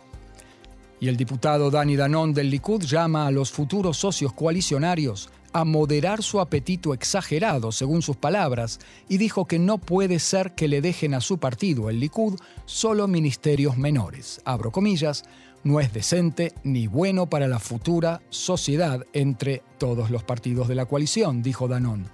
Y 0.98 1.08
el 1.08 1.16
diputado 1.16 1.70
Dani 1.70 1.96
Danón 1.96 2.32
del 2.32 2.50
Likud 2.50 2.82
llama 2.82 3.26
a 3.26 3.30
los 3.30 3.50
futuros 3.50 3.98
socios 3.98 4.32
coalicionarios 4.32 5.28
a 5.52 5.64
moderar 5.64 6.22
su 6.22 6.40
apetito 6.40 6.92
exagerado, 6.92 7.72
según 7.72 8.02
sus 8.02 8.16
palabras, 8.16 8.78
y 9.08 9.16
dijo 9.16 9.46
que 9.46 9.58
no 9.58 9.78
puede 9.78 10.18
ser 10.18 10.54
que 10.54 10.68
le 10.68 10.82
dejen 10.82 11.14
a 11.14 11.20
su 11.20 11.38
partido, 11.38 11.88
el 11.88 11.98
Likud, 11.98 12.38
solo 12.66 13.08
ministerios 13.08 13.78
menores. 13.78 14.40
Abro 14.44 14.70
comillas, 14.70 15.24
no 15.66 15.80
es 15.80 15.92
decente 15.92 16.52
ni 16.62 16.86
bueno 16.86 17.26
para 17.26 17.48
la 17.48 17.58
futura 17.58 18.22
sociedad 18.30 19.04
entre 19.12 19.64
todos 19.78 20.10
los 20.10 20.22
partidos 20.22 20.68
de 20.68 20.76
la 20.76 20.86
coalición, 20.86 21.42
dijo 21.42 21.66
Danón. 21.66 22.06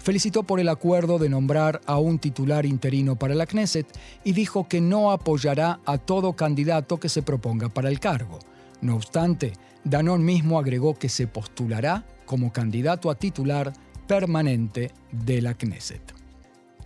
Felicitó 0.00 0.42
por 0.42 0.58
el 0.58 0.68
acuerdo 0.68 1.20
de 1.20 1.28
nombrar 1.28 1.80
a 1.86 1.98
un 1.98 2.18
titular 2.18 2.66
interino 2.66 3.14
para 3.14 3.36
la 3.36 3.46
Knesset 3.46 3.86
y 4.24 4.32
dijo 4.32 4.66
que 4.66 4.80
no 4.80 5.12
apoyará 5.12 5.78
a 5.86 5.98
todo 5.98 6.32
candidato 6.32 6.98
que 6.98 7.08
se 7.08 7.22
proponga 7.22 7.68
para 7.68 7.90
el 7.90 8.00
cargo. 8.00 8.40
No 8.80 8.96
obstante, 8.96 9.52
Danón 9.84 10.24
mismo 10.24 10.58
agregó 10.58 10.98
que 10.98 11.08
se 11.08 11.28
postulará 11.28 12.04
como 12.24 12.52
candidato 12.52 13.08
a 13.08 13.14
titular 13.14 13.72
permanente 14.08 14.90
de 15.12 15.42
la 15.42 15.54
Knesset. 15.54 16.25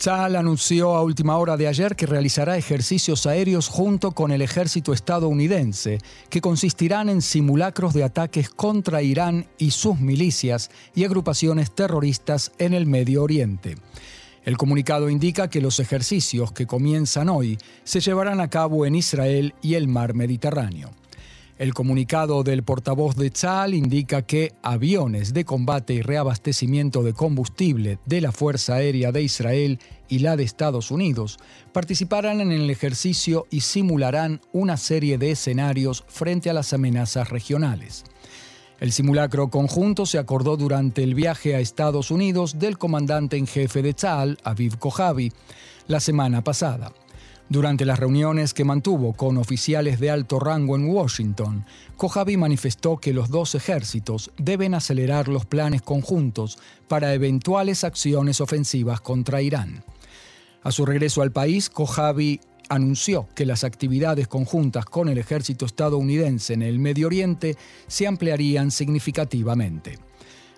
Tzal 0.00 0.36
anunció 0.36 0.94
a 0.94 1.02
última 1.02 1.36
hora 1.36 1.58
de 1.58 1.68
ayer 1.68 1.94
que 1.94 2.06
realizará 2.06 2.56
ejercicios 2.56 3.26
aéreos 3.26 3.68
junto 3.68 4.12
con 4.12 4.30
el 4.30 4.40
ejército 4.40 4.94
estadounidense, 4.94 5.98
que 6.30 6.40
consistirán 6.40 7.10
en 7.10 7.20
simulacros 7.20 7.92
de 7.92 8.02
ataques 8.02 8.48
contra 8.48 9.02
Irán 9.02 9.46
y 9.58 9.72
sus 9.72 10.00
milicias 10.00 10.70
y 10.94 11.04
agrupaciones 11.04 11.70
terroristas 11.70 12.50
en 12.56 12.72
el 12.72 12.86
Medio 12.86 13.22
Oriente. 13.22 13.74
El 14.42 14.56
comunicado 14.56 15.10
indica 15.10 15.50
que 15.50 15.60
los 15.60 15.80
ejercicios 15.80 16.50
que 16.52 16.66
comienzan 16.66 17.28
hoy 17.28 17.58
se 17.84 18.00
llevarán 18.00 18.40
a 18.40 18.48
cabo 18.48 18.86
en 18.86 18.94
Israel 18.94 19.54
y 19.60 19.74
el 19.74 19.86
mar 19.86 20.14
Mediterráneo. 20.14 20.92
El 21.60 21.74
comunicado 21.74 22.42
del 22.42 22.62
portavoz 22.62 23.16
de 23.16 23.28
Tzal 23.28 23.74
indica 23.74 24.22
que 24.22 24.54
aviones 24.62 25.34
de 25.34 25.44
combate 25.44 25.92
y 25.92 26.00
reabastecimiento 26.00 27.02
de 27.02 27.12
combustible 27.12 27.98
de 28.06 28.22
la 28.22 28.32
Fuerza 28.32 28.76
Aérea 28.76 29.12
de 29.12 29.22
Israel 29.22 29.78
y 30.08 30.20
la 30.20 30.38
de 30.38 30.44
Estados 30.44 30.90
Unidos 30.90 31.36
participarán 31.74 32.40
en 32.40 32.50
el 32.50 32.70
ejercicio 32.70 33.46
y 33.50 33.60
simularán 33.60 34.40
una 34.54 34.78
serie 34.78 35.18
de 35.18 35.32
escenarios 35.32 36.02
frente 36.08 36.48
a 36.48 36.54
las 36.54 36.72
amenazas 36.72 37.28
regionales. 37.28 38.04
El 38.78 38.90
simulacro 38.90 39.50
conjunto 39.50 40.06
se 40.06 40.16
acordó 40.16 40.56
durante 40.56 41.02
el 41.02 41.14
viaje 41.14 41.54
a 41.54 41.60
Estados 41.60 42.10
Unidos 42.10 42.58
del 42.58 42.78
comandante 42.78 43.36
en 43.36 43.46
jefe 43.46 43.82
de 43.82 43.92
Tzal, 43.92 44.38
Aviv 44.44 44.78
Kojavi, 44.78 45.30
la 45.88 46.00
semana 46.00 46.42
pasada. 46.42 46.90
Durante 47.50 47.84
las 47.84 47.98
reuniones 47.98 48.54
que 48.54 48.62
mantuvo 48.62 49.12
con 49.12 49.36
oficiales 49.36 49.98
de 49.98 50.08
alto 50.08 50.38
rango 50.38 50.76
en 50.76 50.88
Washington, 50.88 51.66
Kojavi 51.96 52.36
manifestó 52.36 52.98
que 52.98 53.12
los 53.12 53.28
dos 53.28 53.56
ejércitos 53.56 54.30
deben 54.38 54.72
acelerar 54.72 55.26
los 55.26 55.46
planes 55.46 55.82
conjuntos 55.82 56.60
para 56.86 57.12
eventuales 57.12 57.82
acciones 57.82 58.40
ofensivas 58.40 59.00
contra 59.00 59.42
Irán. 59.42 59.82
A 60.62 60.70
su 60.70 60.86
regreso 60.86 61.22
al 61.22 61.32
país, 61.32 61.70
Kojavi 61.70 62.38
anunció 62.68 63.26
que 63.34 63.46
las 63.46 63.64
actividades 63.64 64.28
conjuntas 64.28 64.84
con 64.84 65.08
el 65.08 65.18
ejército 65.18 65.66
estadounidense 65.66 66.54
en 66.54 66.62
el 66.62 66.78
Medio 66.78 67.08
Oriente 67.08 67.56
se 67.88 68.06
ampliarían 68.06 68.70
significativamente. 68.70 69.98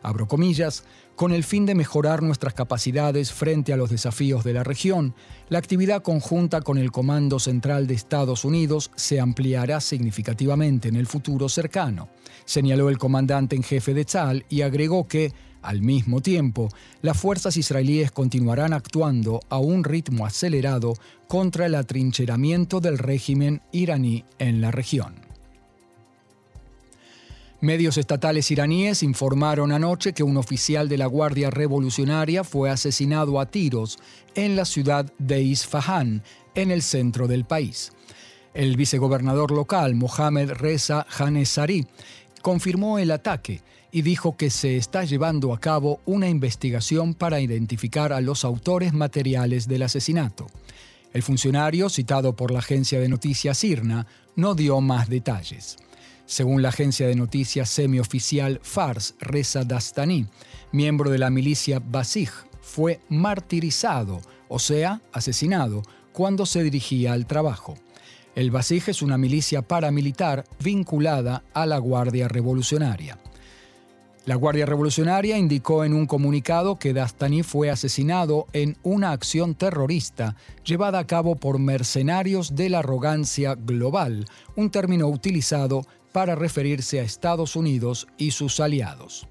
abro 0.02 0.28
comillas, 0.28 0.84
con 1.16 1.32
el 1.32 1.44
fin 1.44 1.66
de 1.66 1.74
mejorar 1.74 2.22
nuestras 2.22 2.54
capacidades 2.54 3.32
frente 3.32 3.72
a 3.72 3.76
los 3.76 3.90
desafíos 3.90 4.44
de 4.44 4.52
la 4.52 4.64
región, 4.64 5.14
la 5.48 5.58
actividad 5.58 6.02
conjunta 6.02 6.60
con 6.62 6.78
el 6.78 6.90
Comando 6.90 7.38
Central 7.38 7.86
de 7.86 7.94
Estados 7.94 8.44
Unidos 8.44 8.90
se 8.96 9.20
ampliará 9.20 9.80
significativamente 9.80 10.88
en 10.88 10.96
el 10.96 11.06
futuro 11.06 11.48
cercano, 11.48 12.08
señaló 12.44 12.88
el 12.88 12.98
comandante 12.98 13.56
en 13.56 13.62
jefe 13.62 13.94
de 13.94 14.04
Tzal 14.04 14.44
y 14.48 14.62
agregó 14.62 15.06
que, 15.06 15.32
al 15.62 15.80
mismo 15.80 16.20
tiempo, 16.20 16.68
las 17.02 17.16
fuerzas 17.16 17.56
israelíes 17.56 18.10
continuarán 18.10 18.72
actuando 18.72 19.40
a 19.48 19.58
un 19.58 19.84
ritmo 19.84 20.26
acelerado 20.26 20.94
contra 21.28 21.66
el 21.66 21.76
atrincheramiento 21.76 22.80
del 22.80 22.98
régimen 22.98 23.62
iraní 23.70 24.24
en 24.38 24.60
la 24.60 24.70
región. 24.70 25.21
Medios 27.62 27.96
estatales 27.96 28.50
iraníes 28.50 29.04
informaron 29.04 29.70
anoche 29.70 30.14
que 30.14 30.24
un 30.24 30.36
oficial 30.36 30.88
de 30.88 30.98
la 30.98 31.06
Guardia 31.06 31.48
Revolucionaria 31.48 32.42
fue 32.42 32.70
asesinado 32.70 33.38
a 33.38 33.46
tiros 33.46 34.00
en 34.34 34.56
la 34.56 34.64
ciudad 34.64 35.12
de 35.18 35.42
Isfahan, 35.42 36.24
en 36.56 36.72
el 36.72 36.82
centro 36.82 37.28
del 37.28 37.44
país. 37.44 37.92
El 38.52 38.76
vicegobernador 38.76 39.52
local, 39.52 39.94
Mohamed 39.94 40.50
Reza 40.54 41.06
Hanesari, 41.16 41.86
confirmó 42.42 42.98
el 42.98 43.12
ataque 43.12 43.62
y 43.92 44.02
dijo 44.02 44.36
que 44.36 44.50
se 44.50 44.76
está 44.76 45.04
llevando 45.04 45.54
a 45.54 45.60
cabo 45.60 46.00
una 46.04 46.28
investigación 46.28 47.14
para 47.14 47.38
identificar 47.38 48.12
a 48.12 48.20
los 48.20 48.44
autores 48.44 48.92
materiales 48.92 49.68
del 49.68 49.82
asesinato. 49.82 50.48
El 51.12 51.22
funcionario, 51.22 51.88
citado 51.90 52.34
por 52.34 52.50
la 52.50 52.58
agencia 52.58 52.98
de 52.98 53.08
noticias 53.08 53.62
IRNA, 53.62 54.08
no 54.34 54.56
dio 54.56 54.80
más 54.80 55.08
detalles. 55.08 55.76
Según 56.26 56.62
la 56.62 56.68
agencia 56.68 57.06
de 57.06 57.16
noticias 57.16 57.68
semioficial 57.68 58.60
Fars, 58.62 59.14
Reza 59.20 59.64
Dastani, 59.64 60.26
miembro 60.70 61.10
de 61.10 61.18
la 61.18 61.30
milicia 61.30 61.80
Basij, 61.80 62.30
fue 62.60 63.00
martirizado, 63.08 64.20
o 64.48 64.58
sea, 64.58 65.02
asesinado, 65.12 65.82
cuando 66.12 66.46
se 66.46 66.62
dirigía 66.62 67.12
al 67.12 67.26
trabajo. 67.26 67.74
El 68.34 68.50
Basij 68.50 68.88
es 68.88 69.02
una 69.02 69.18
milicia 69.18 69.62
paramilitar 69.62 70.44
vinculada 70.62 71.44
a 71.52 71.66
la 71.66 71.78
Guardia 71.78 72.28
Revolucionaria. 72.28 73.18
La 74.24 74.36
Guardia 74.36 74.66
Revolucionaria 74.66 75.36
indicó 75.36 75.84
en 75.84 75.92
un 75.92 76.06
comunicado 76.06 76.78
que 76.78 76.92
Dastani 76.92 77.42
fue 77.42 77.70
asesinado 77.70 78.46
en 78.52 78.78
una 78.84 79.10
acción 79.10 79.56
terrorista 79.56 80.36
llevada 80.64 81.00
a 81.00 81.06
cabo 81.08 81.34
por 81.34 81.58
mercenarios 81.58 82.54
de 82.54 82.70
la 82.70 82.78
arrogancia 82.78 83.56
global, 83.56 84.26
un 84.54 84.70
término 84.70 85.08
utilizado 85.08 85.84
para 86.12 86.34
referirse 86.34 87.00
a 87.00 87.02
Estados 87.02 87.56
Unidos 87.56 88.06
y 88.18 88.30
sus 88.30 88.60
aliados. 88.60 89.26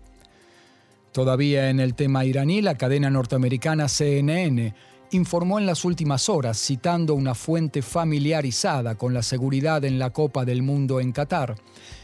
Todavía 1.11 1.69
en 1.69 1.79
el 1.79 1.93
tema 1.93 2.25
iraní, 2.25 2.61
la 2.61 2.75
cadena 2.75 3.09
norteamericana 3.09 3.87
CNN 3.87 4.73
informó 5.11 5.59
en 5.59 5.65
las 5.65 5.83
últimas 5.83 6.29
horas, 6.29 6.57
citando 6.57 7.15
una 7.15 7.35
fuente 7.35 7.81
familiarizada 7.81 8.95
con 8.95 9.13
la 9.13 9.21
seguridad 9.21 9.83
en 9.83 9.99
la 9.99 10.11
Copa 10.11 10.45
del 10.45 10.63
Mundo 10.63 10.99
en 10.99 11.11
Qatar, 11.11 11.55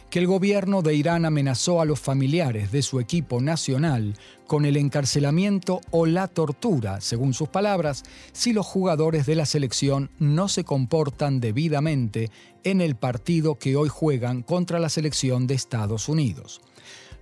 que 0.09 0.19
el 0.19 0.27
gobierno 0.27 0.81
de 0.81 0.95
Irán 0.95 1.25
amenazó 1.25 1.81
a 1.81 1.85
los 1.85 1.99
familiares 1.99 2.71
de 2.71 2.81
su 2.81 2.99
equipo 2.99 3.41
nacional 3.41 4.15
con 4.45 4.65
el 4.65 4.77
encarcelamiento 4.77 5.81
o 5.91 6.05
la 6.05 6.27
tortura, 6.27 7.01
según 7.01 7.33
sus 7.33 7.49
palabras, 7.49 8.03
si 8.31 8.53
los 8.53 8.65
jugadores 8.65 9.25
de 9.25 9.35
la 9.35 9.45
selección 9.45 10.09
no 10.19 10.47
se 10.47 10.63
comportan 10.63 11.41
debidamente 11.41 12.31
en 12.63 12.79
el 12.79 12.95
partido 12.95 13.55
que 13.55 13.75
hoy 13.75 13.89
juegan 13.89 14.43
contra 14.43 14.79
la 14.79 14.89
selección 14.89 15.45
de 15.45 15.55
Estados 15.55 16.07
Unidos. 16.07 16.61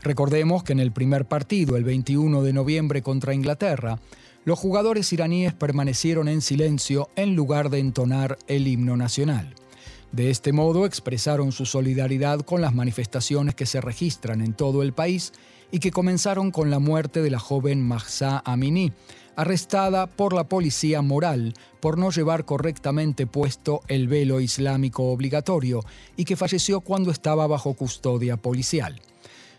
Recordemos 0.03 0.63
que 0.63 0.73
en 0.73 0.79
el 0.79 0.91
primer 0.91 1.25
partido, 1.25 1.77
el 1.77 1.83
21 1.83 2.43
de 2.43 2.53
noviembre 2.53 3.01
contra 3.01 3.33
Inglaterra, 3.33 3.99
los 4.43 4.59
jugadores 4.59 5.11
iraníes 5.11 5.55
permanecieron 5.55 6.27
en 6.27 6.41
silencio 6.41 7.09
en 7.15 7.35
lugar 7.35 7.71
de 7.71 7.79
entonar 7.79 8.37
el 8.47 8.67
himno 8.67 8.95
nacional. 8.95 9.55
De 10.15 10.29
este 10.29 10.53
modo 10.53 10.85
expresaron 10.85 11.51
su 11.51 11.65
solidaridad 11.65 12.39
con 12.39 12.61
las 12.61 12.73
manifestaciones 12.73 13.53
que 13.53 13.65
se 13.65 13.81
registran 13.81 14.39
en 14.39 14.53
todo 14.53 14.81
el 14.81 14.93
país 14.93 15.33
y 15.71 15.79
que 15.79 15.91
comenzaron 15.91 16.51
con 16.51 16.69
la 16.69 16.79
muerte 16.79 17.21
de 17.21 17.29
la 17.29 17.37
joven 17.37 17.85
Mahsa 17.85 18.41
Amini, 18.45 18.93
arrestada 19.35 20.07
por 20.07 20.31
la 20.31 20.45
policía 20.45 21.01
moral 21.01 21.53
por 21.81 21.97
no 21.97 22.11
llevar 22.11 22.45
correctamente 22.45 23.27
puesto 23.27 23.81
el 23.89 24.07
velo 24.07 24.39
islámico 24.39 25.11
obligatorio 25.11 25.81
y 26.15 26.23
que 26.23 26.37
falleció 26.37 26.79
cuando 26.79 27.11
estaba 27.11 27.45
bajo 27.45 27.73
custodia 27.73 28.37
policial. 28.37 29.01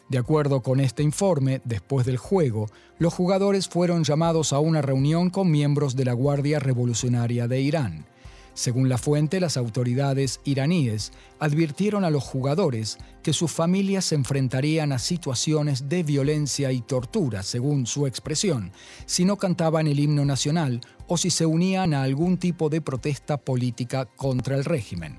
De 0.09 0.17
acuerdo 0.17 0.63
con 0.63 0.81
este 0.81 1.03
informe, 1.03 1.61
después 1.65 2.07
del 2.07 2.17
juego, 2.17 2.71
los 2.99 3.13
jugadores 3.13 3.69
fueron 3.69 4.05
llamados 4.05 4.55
a 4.55 4.61
una 4.61 4.81
reunión 4.81 5.29
con 5.29 5.51
miembros 5.51 5.97
de 5.97 6.07
la 6.07 6.15
Guardia 6.15 6.61
Revolucionaria 6.61 7.47
de 7.47 7.61
Irán. 7.61 8.07
Según 8.57 8.89
la 8.89 8.97
fuente, 8.97 9.39
las 9.39 9.59
autoridades 9.59 10.41
iraníes 10.45 11.13
advirtieron 11.39 12.05
a 12.05 12.11
los 12.11 12.25
jugadores 12.25 12.97
que 13.23 13.35
sus 13.35 13.53
familias 13.53 14.07
se 14.07 14.15
enfrentarían 14.15 14.93
a 14.93 14.99
situaciones 14.99 15.91
de 15.91 16.03
violencia 16.03 16.73
y 16.73 16.81
tortura, 16.81 17.43
según 17.43 17.87
su 17.87 18.07
expresión, 18.07 18.73
si 19.05 19.27
no 19.27 19.37
cantaban 19.37 19.87
el 19.87 20.01
himno 20.01 20.25
nacional 20.25 20.81
o 21.07 21.19
si 21.19 21.29
se 21.29 21.45
unían 21.45 21.93
a 21.93 22.03
algún 22.03 22.39
tipo 22.39 22.71
de 22.71 22.81
protesta 22.81 23.37
política 23.37 24.07
contra 24.07 24.57
el 24.57 24.65
régimen. 24.65 25.19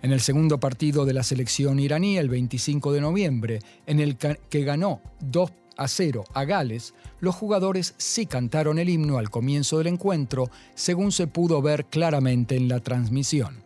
En 0.00 0.12
el 0.12 0.22
segundo 0.22 0.58
partido 0.58 1.04
de 1.04 1.12
la 1.12 1.22
selección 1.22 1.78
iraní, 1.78 2.16
el 2.16 2.30
25 2.30 2.92
de 2.92 3.00
noviembre, 3.02 3.58
en 3.86 4.00
el 4.00 4.16
que 4.16 4.64
ganó 4.64 5.02
dos 5.20 5.52
a 5.76 5.88
cero 5.88 6.24
a 6.34 6.44
Gales, 6.44 6.94
los 7.20 7.34
jugadores 7.34 7.94
sí 7.96 8.26
cantaron 8.26 8.78
el 8.78 8.88
himno 8.88 9.18
al 9.18 9.30
comienzo 9.30 9.78
del 9.78 9.88
encuentro, 9.88 10.50
según 10.74 11.12
se 11.12 11.26
pudo 11.26 11.62
ver 11.62 11.86
claramente 11.86 12.56
en 12.56 12.68
la 12.68 12.80
transmisión. 12.80 13.64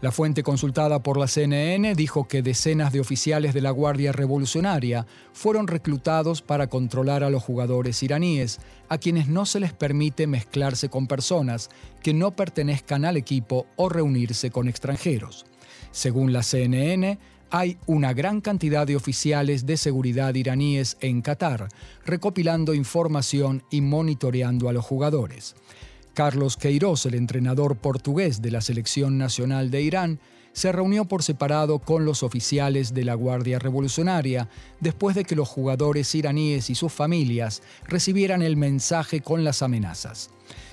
La 0.00 0.12
fuente 0.12 0.44
consultada 0.44 1.02
por 1.02 1.18
la 1.18 1.26
CNN 1.26 1.96
dijo 1.96 2.28
que 2.28 2.40
decenas 2.40 2.92
de 2.92 3.00
oficiales 3.00 3.52
de 3.52 3.60
la 3.60 3.72
Guardia 3.72 4.12
Revolucionaria 4.12 5.06
fueron 5.32 5.66
reclutados 5.66 6.40
para 6.40 6.68
controlar 6.68 7.24
a 7.24 7.30
los 7.30 7.42
jugadores 7.42 8.00
iraníes, 8.04 8.60
a 8.88 8.98
quienes 8.98 9.26
no 9.26 9.44
se 9.44 9.58
les 9.58 9.72
permite 9.72 10.28
mezclarse 10.28 10.88
con 10.88 11.08
personas 11.08 11.68
que 12.00 12.14
no 12.14 12.30
pertenezcan 12.30 13.04
al 13.04 13.16
equipo 13.16 13.66
o 13.74 13.88
reunirse 13.88 14.52
con 14.52 14.68
extranjeros. 14.68 15.46
Según 15.90 16.32
la 16.32 16.44
CNN, 16.44 17.18
hay 17.50 17.78
una 17.86 18.12
gran 18.12 18.40
cantidad 18.40 18.86
de 18.86 18.96
oficiales 18.96 19.66
de 19.66 19.76
seguridad 19.76 20.34
iraníes 20.34 20.96
en 21.00 21.22
Qatar, 21.22 21.68
recopilando 22.04 22.74
información 22.74 23.62
y 23.70 23.80
monitoreando 23.80 24.68
a 24.68 24.72
los 24.72 24.84
jugadores. 24.84 25.56
Carlos 26.14 26.56
Queiroz, 26.56 27.06
el 27.06 27.14
entrenador 27.14 27.76
portugués 27.76 28.42
de 28.42 28.50
la 28.50 28.60
selección 28.60 29.18
nacional 29.18 29.70
de 29.70 29.82
Irán, 29.82 30.20
se 30.58 30.72
reunió 30.72 31.04
por 31.04 31.22
separado 31.22 31.78
con 31.78 32.04
los 32.04 32.24
oficiales 32.24 32.92
de 32.92 33.04
la 33.04 33.14
Guardia 33.14 33.60
Revolucionaria 33.60 34.48
después 34.80 35.14
de 35.14 35.22
que 35.22 35.36
los 35.36 35.48
jugadores 35.48 36.12
iraníes 36.16 36.68
y 36.68 36.74
sus 36.74 36.92
familias 36.92 37.62
recibieran 37.86 38.42
el 38.42 38.56
mensaje 38.56 39.20
con 39.20 39.44
las 39.44 39.62
amenazas. 39.62 40.30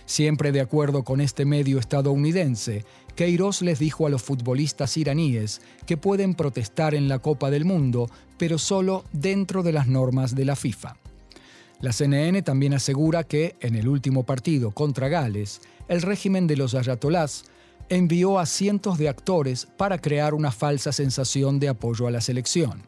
Siempre 0.07 0.51
de 0.51 0.61
acuerdo 0.61 1.03
con 1.03 1.21
este 1.21 1.45
medio 1.45 1.77
estadounidense, 1.77 2.83
Queiroz 3.15 3.61
les 3.61 3.77
dijo 3.77 4.07
a 4.07 4.09
los 4.09 4.23
futbolistas 4.23 4.97
iraníes 4.97 5.61
que 5.85 5.97
pueden 5.97 6.33
protestar 6.33 6.95
en 6.95 7.07
la 7.07 7.19
Copa 7.19 7.51
del 7.51 7.65
Mundo, 7.65 8.09
pero 8.39 8.57
solo 8.57 9.05
dentro 9.13 9.61
de 9.61 9.73
las 9.73 9.85
normas 9.85 10.33
de 10.33 10.45
la 10.45 10.55
FIFA. 10.55 10.97
La 11.79 11.93
CNN 11.93 12.41
también 12.41 12.73
asegura 12.73 13.23
que, 13.23 13.55
en 13.59 13.75
el 13.75 13.87
último 13.87 14.23
partido 14.23 14.71
contra 14.71 15.09
Gales, 15.09 15.61
el 15.87 16.01
régimen 16.01 16.47
de 16.47 16.57
los 16.57 16.73
ayatolás 16.73 17.45
envió 17.89 18.39
a 18.39 18.45
cientos 18.45 18.97
de 18.97 19.09
actores 19.09 19.67
para 19.77 19.99
crear 19.99 20.33
una 20.33 20.51
falsa 20.51 20.91
sensación 20.91 21.59
de 21.59 21.69
apoyo 21.69 22.07
a 22.07 22.11
la 22.11 22.21
selección. 22.21 22.83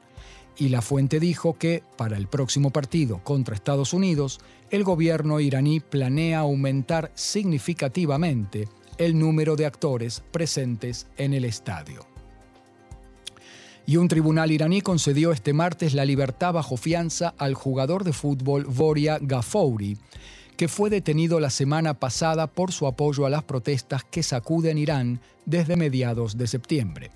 Y 0.57 0.69
la 0.69 0.81
fuente 0.81 1.19
dijo 1.19 1.57
que, 1.57 1.83
para 1.97 2.17
el 2.17 2.27
próximo 2.27 2.71
partido 2.71 3.23
contra 3.23 3.53
Estados 3.53 3.93
Unidos, 3.93 4.39
el 4.71 4.83
gobierno 4.83 5.39
iraní 5.39 5.79
planea 5.79 6.39
aumentar 6.39 7.11
significativamente 7.13 8.67
el 8.97 9.17
número 9.17 9.55
de 9.55 9.67
actores 9.67 10.23
presentes 10.31 11.07
en 11.17 11.33
el 11.33 11.45
estadio. 11.45 12.05
Y 13.85 13.95
un 13.95 14.09
tribunal 14.09 14.51
iraní 14.51 14.81
concedió 14.81 15.31
este 15.31 15.53
martes 15.53 15.93
la 15.93 16.03
libertad 16.03 16.53
bajo 16.53 16.75
fianza 16.75 17.33
al 17.37 17.53
jugador 17.53 18.03
de 18.03 18.11
fútbol 18.11 18.65
Voria 18.65 19.17
Gafouri, 19.21 19.97
que 20.57 20.67
fue 20.67 20.89
detenido 20.89 21.39
la 21.39 21.51
semana 21.51 21.93
pasada 21.93 22.47
por 22.47 22.71
su 22.71 22.87
apoyo 22.87 23.25
a 23.25 23.29
las 23.29 23.43
protestas 23.43 24.03
que 24.03 24.23
sacuden 24.23 24.77
Irán 24.77 25.21
desde 25.45 25.77
mediados 25.77 26.37
de 26.37 26.47
septiembre. 26.47 27.11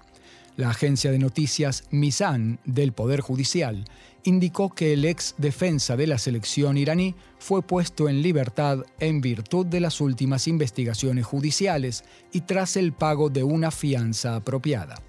La 0.58 0.70
agencia 0.70 1.12
de 1.12 1.18
noticias 1.18 1.86
Misan 1.90 2.60
del 2.66 2.94
Poder 2.94 3.22
Judicial 3.22 3.86
indicó 4.24 4.70
que 4.70 4.94
el 4.94 5.06
ex 5.06 5.34
defensa 5.40 5.98
de 5.98 6.06
la 6.06 6.20
selección 6.20 6.78
iraní 6.78 7.16
fue 7.40 7.64
puesto 7.64 8.08
en 8.08 8.22
libertad 8.22 8.80
en 9.00 9.22
virtud 9.22 9.66
de 9.66 9.80
las 9.80 10.02
últimas 10.02 10.48
investigaciones 10.48 11.26
judiciales 11.26 12.04
y 12.32 12.42
tras 12.42 12.78
el 12.78 12.94
pago 12.94 13.30
de 13.30 13.44
una 13.44 13.72
fianza 13.72 14.36
apropiada. 14.36 15.02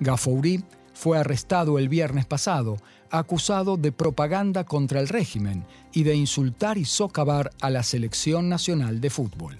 Gafouri 0.00 0.64
fue 0.94 1.16
arrestado 1.16 1.78
el 1.78 1.88
viernes 1.88 2.26
pasado, 2.26 2.78
acusado 3.10 3.76
de 3.76 3.92
propaganda 3.92 4.64
contra 4.64 5.00
el 5.00 5.08
régimen 5.08 5.64
y 5.92 6.02
de 6.02 6.14
insultar 6.14 6.78
y 6.78 6.84
socavar 6.84 7.50
a 7.60 7.70
la 7.70 7.82
selección 7.82 8.48
nacional 8.48 9.00
de 9.00 9.10
fútbol. 9.10 9.58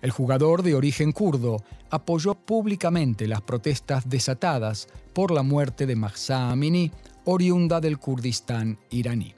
El 0.00 0.10
jugador 0.10 0.62
de 0.62 0.74
origen 0.74 1.12
kurdo 1.12 1.62
apoyó 1.90 2.34
públicamente 2.34 3.28
las 3.28 3.42
protestas 3.42 4.08
desatadas 4.08 4.88
por 5.12 5.30
la 5.30 5.42
muerte 5.42 5.86
de 5.86 5.94
Mahsa 5.94 6.50
Amini, 6.50 6.90
oriunda 7.24 7.80
del 7.80 7.98
Kurdistán 7.98 8.78
iraní. 8.90 9.34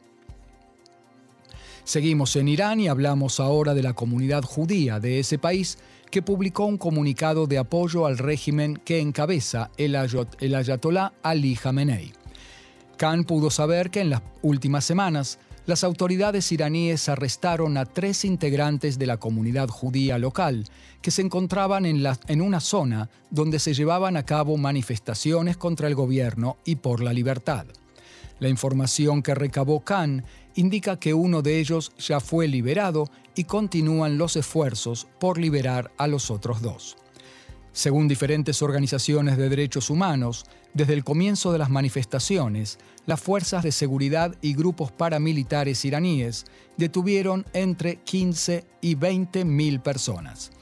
Seguimos 1.84 2.34
en 2.36 2.48
Irán 2.48 2.80
y 2.80 2.88
hablamos 2.88 3.40
ahora 3.40 3.74
de 3.74 3.82
la 3.82 3.92
comunidad 3.92 4.42
judía 4.42 5.00
de 5.00 5.18
ese 5.18 5.38
país 5.38 5.76
que 6.10 6.22
publicó 6.22 6.64
un 6.64 6.78
comunicado 6.78 7.46
de 7.46 7.58
apoyo 7.58 8.06
al 8.06 8.16
régimen 8.16 8.76
que 8.76 9.00
encabeza 9.00 9.70
el, 9.76 9.96
ayatolá 9.96 11.12
Ali 11.22 11.56
Khamenei. 11.56 12.12
Khan 12.96 13.24
pudo 13.24 13.50
saber 13.50 13.90
que 13.90 14.00
en 14.00 14.10
las 14.10 14.22
últimas 14.42 14.84
semanas 14.84 15.38
las 15.66 15.82
autoridades 15.82 16.52
iraníes 16.52 17.08
arrestaron 17.08 17.76
a 17.78 17.86
tres 17.86 18.24
integrantes 18.24 18.98
de 18.98 19.06
la 19.06 19.16
comunidad 19.16 19.68
judía 19.68 20.18
local 20.18 20.66
que 21.00 21.10
se 21.10 21.22
encontraban 21.22 21.86
en, 21.86 22.40
una 22.42 22.60
zona 22.60 23.08
donde 23.30 23.58
se 23.58 23.72
llevaban 23.72 24.16
a 24.16 24.24
cabo 24.24 24.56
manifestaciones 24.58 25.56
contra 25.56 25.88
el 25.88 25.94
gobierno 25.94 26.58
y 26.64 26.76
por 26.76 27.02
la 27.02 27.12
libertad. 27.12 27.66
La 28.40 28.48
información 28.48 29.22
que 29.22 29.34
recabó 29.34 29.80
Khan 29.80 30.24
indica 30.54 30.98
que 30.98 31.14
uno 31.14 31.40
de 31.40 31.60
ellos 31.60 31.92
ya 31.98 32.20
fue 32.20 32.46
liberado 32.46 33.08
y 33.34 33.44
continúan 33.44 34.18
los 34.18 34.36
esfuerzos 34.36 35.06
por 35.18 35.38
liberar 35.38 35.92
a 35.96 36.06
los 36.06 36.30
otros 36.30 36.60
dos. 36.60 36.96
Según 37.74 38.06
diferentes 38.06 38.62
organizaciones 38.62 39.36
de 39.36 39.48
derechos 39.48 39.90
humanos, 39.90 40.46
desde 40.74 40.92
el 40.92 41.02
comienzo 41.02 41.50
de 41.50 41.58
las 41.58 41.70
manifestaciones, 41.70 42.78
las 43.04 43.20
fuerzas 43.20 43.64
de 43.64 43.72
seguridad 43.72 44.36
y 44.40 44.54
grupos 44.54 44.92
paramilitares 44.92 45.84
iraníes 45.84 46.44
detuvieron 46.76 47.44
entre 47.52 47.96
15 47.96 48.64
y 48.80 48.94
20 48.94 49.44
mil 49.44 49.80
personas. 49.80 50.52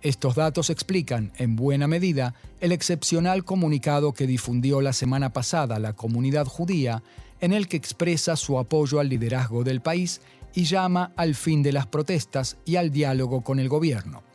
Estos 0.00 0.34
datos 0.34 0.70
explican, 0.70 1.30
en 1.36 1.56
buena 1.56 1.86
medida, 1.86 2.34
el 2.58 2.72
excepcional 2.72 3.44
comunicado 3.44 4.14
que 4.14 4.26
difundió 4.26 4.80
la 4.80 4.94
semana 4.94 5.30
pasada 5.30 5.78
la 5.78 5.92
comunidad 5.92 6.46
judía, 6.46 7.02
en 7.42 7.52
el 7.52 7.68
que 7.68 7.76
expresa 7.76 8.34
su 8.34 8.58
apoyo 8.58 8.98
al 8.98 9.10
liderazgo 9.10 9.62
del 9.62 9.82
país 9.82 10.22
y 10.54 10.64
llama 10.64 11.12
al 11.16 11.34
fin 11.34 11.62
de 11.62 11.72
las 11.72 11.86
protestas 11.86 12.56
y 12.64 12.76
al 12.76 12.90
diálogo 12.90 13.42
con 13.42 13.58
el 13.58 13.68
gobierno. 13.68 14.31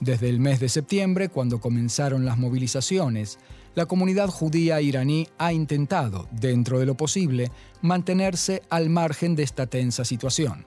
Desde 0.00 0.30
el 0.30 0.40
mes 0.40 0.60
de 0.60 0.70
septiembre, 0.70 1.28
cuando 1.28 1.60
comenzaron 1.60 2.24
las 2.24 2.38
movilizaciones, 2.38 3.38
la 3.74 3.84
comunidad 3.84 4.28
judía 4.28 4.80
iraní 4.80 5.28
ha 5.36 5.52
intentado, 5.52 6.26
dentro 6.32 6.78
de 6.78 6.86
lo 6.86 6.96
posible, 6.96 7.50
mantenerse 7.82 8.62
al 8.70 8.88
margen 8.88 9.36
de 9.36 9.42
esta 9.42 9.66
tensa 9.66 10.06
situación. 10.06 10.64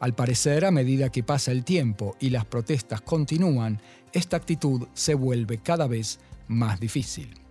Al 0.00 0.14
parecer, 0.14 0.64
a 0.64 0.72
medida 0.72 1.10
que 1.10 1.22
pasa 1.22 1.52
el 1.52 1.62
tiempo 1.62 2.16
y 2.18 2.30
las 2.30 2.44
protestas 2.44 3.00
continúan, 3.02 3.80
esta 4.12 4.36
actitud 4.36 4.88
se 4.94 5.14
vuelve 5.14 5.58
cada 5.58 5.86
vez 5.86 6.18
más 6.48 6.80
difícil. 6.80 7.42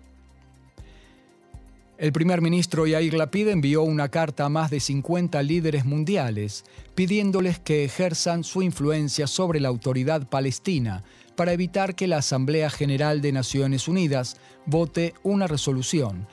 El 1.98 2.12
primer 2.12 2.41
ministro 2.41 2.88
Yair 2.88 3.13
Lapid 3.13 3.48
envió 3.48 3.84
una 3.84 4.10
carta 4.10 4.46
a 4.46 4.50
más 4.50 4.72
de 4.72 4.80
50 4.80 5.41
líderes 5.44 5.86
mundiales 5.86 6.65
pidiéndoles 6.96 7.60
que 7.60 7.86
ejerzan 7.86 8.44
su 8.44 8.63
influencia 8.63 9.28
sobre 9.28 9.60
la 9.60 9.70
autoridad 9.70 10.28
palestina 10.28 11.04
para 11.36 11.54
evitar 11.54 11.96
que 11.96 12.08
la 12.08 12.17
Asamblea 12.17 12.70
General 12.70 13.22
de 13.22 13.32
Naciones 13.32 13.88
Unidas 13.88 14.38
vote 14.65 15.13
una 15.24 15.48
resolución 15.48 16.28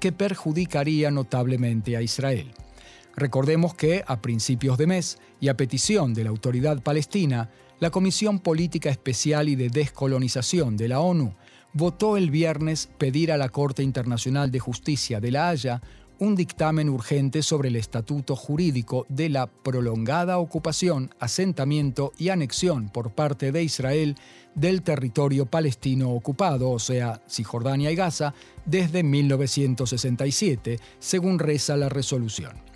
que 0.00 0.10
perjudicaría 0.10 1.10
notablemente 1.10 1.96
a 1.96 2.02
Israel. 2.02 2.52
Recordemos 3.14 3.74
que, 3.74 4.02
a 4.06 4.20
principios 4.20 4.78
de 4.78 4.86
mes 4.86 5.18
y 5.40 5.48
a 5.48 5.56
petición 5.56 6.14
de 6.14 6.24
la 6.24 6.30
autoridad 6.30 6.82
palestina, 6.82 7.50
la 7.78 7.90
Comisión 7.90 8.40
Política 8.40 8.90
Especial 8.90 9.48
y 9.48 9.56
de 9.56 9.68
Descolonización 9.68 10.76
de 10.76 10.88
la 10.88 11.00
ONU 11.00 11.34
votó 11.72 12.16
el 12.16 12.30
viernes 12.30 12.88
pedir 12.98 13.30
a 13.30 13.36
la 13.36 13.48
Corte 13.48 13.82
Internacional 13.82 14.50
de 14.50 14.58
Justicia 14.58 15.20
de 15.20 15.30
La 15.30 15.50
Haya 15.50 15.80
un 16.20 16.36
dictamen 16.36 16.88
urgente 16.90 17.42
sobre 17.42 17.70
el 17.70 17.76
estatuto 17.76 18.36
jurídico 18.36 19.06
de 19.08 19.30
la 19.30 19.46
prolongada 19.46 20.38
ocupación, 20.38 21.10
asentamiento 21.18 22.12
y 22.18 22.28
anexión 22.28 22.90
por 22.90 23.12
parte 23.12 23.52
de 23.52 23.62
Israel 23.62 24.16
del 24.54 24.82
territorio 24.82 25.46
palestino 25.46 26.10
ocupado, 26.10 26.70
o 26.70 26.78
sea, 26.78 27.22
Cisjordania 27.28 27.90
y 27.90 27.96
Gaza, 27.96 28.34
desde 28.66 29.02
1967, 29.02 30.78
según 30.98 31.38
reza 31.38 31.76
la 31.76 31.88
resolución. 31.88 32.69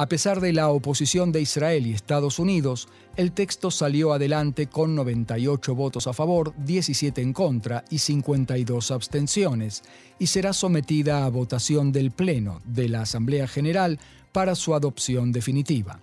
A 0.00 0.06
pesar 0.06 0.40
de 0.40 0.52
la 0.52 0.68
oposición 0.68 1.32
de 1.32 1.40
Israel 1.40 1.84
y 1.84 1.92
Estados 1.92 2.38
Unidos, 2.38 2.86
el 3.16 3.32
texto 3.32 3.72
salió 3.72 4.12
adelante 4.12 4.68
con 4.68 4.94
98 4.94 5.74
votos 5.74 6.06
a 6.06 6.12
favor, 6.12 6.54
17 6.56 7.20
en 7.20 7.32
contra 7.32 7.84
y 7.90 7.98
52 7.98 8.92
abstenciones, 8.92 9.82
y 10.20 10.28
será 10.28 10.52
sometida 10.52 11.24
a 11.24 11.28
votación 11.30 11.90
del 11.90 12.12
Pleno 12.12 12.62
de 12.64 12.88
la 12.88 13.00
Asamblea 13.00 13.48
General 13.48 13.98
para 14.30 14.54
su 14.54 14.72
adopción 14.72 15.32
definitiva. 15.32 15.98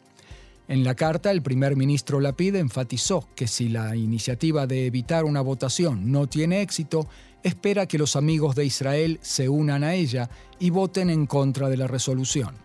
En 0.67 0.83
la 0.83 0.95
carta, 0.95 1.31
el 1.31 1.41
primer 1.41 1.77
ministro 1.77 2.19
Lapid 2.19 2.55
enfatizó 2.55 3.29
que 3.33 3.47
si 3.47 3.69
la 3.69 3.95
iniciativa 3.95 4.67
de 4.67 4.87
evitar 4.87 5.23
una 5.23 5.39
votación 5.39 6.11
no 6.11 6.27
tiene 6.27 6.61
éxito, 6.61 7.07
espera 7.43 7.85
que 7.85 7.97
los 7.97 8.17
amigos 8.17 8.55
de 8.55 8.65
Israel 8.65 9.19
se 9.21 9.47
unan 9.47 9.85
a 9.85 9.93
ella 9.93 10.29
y 10.59 10.69
voten 10.69 11.09
en 11.09 11.27
contra 11.27 11.69
de 11.69 11.77
la 11.77 11.87
resolución. 11.87 12.64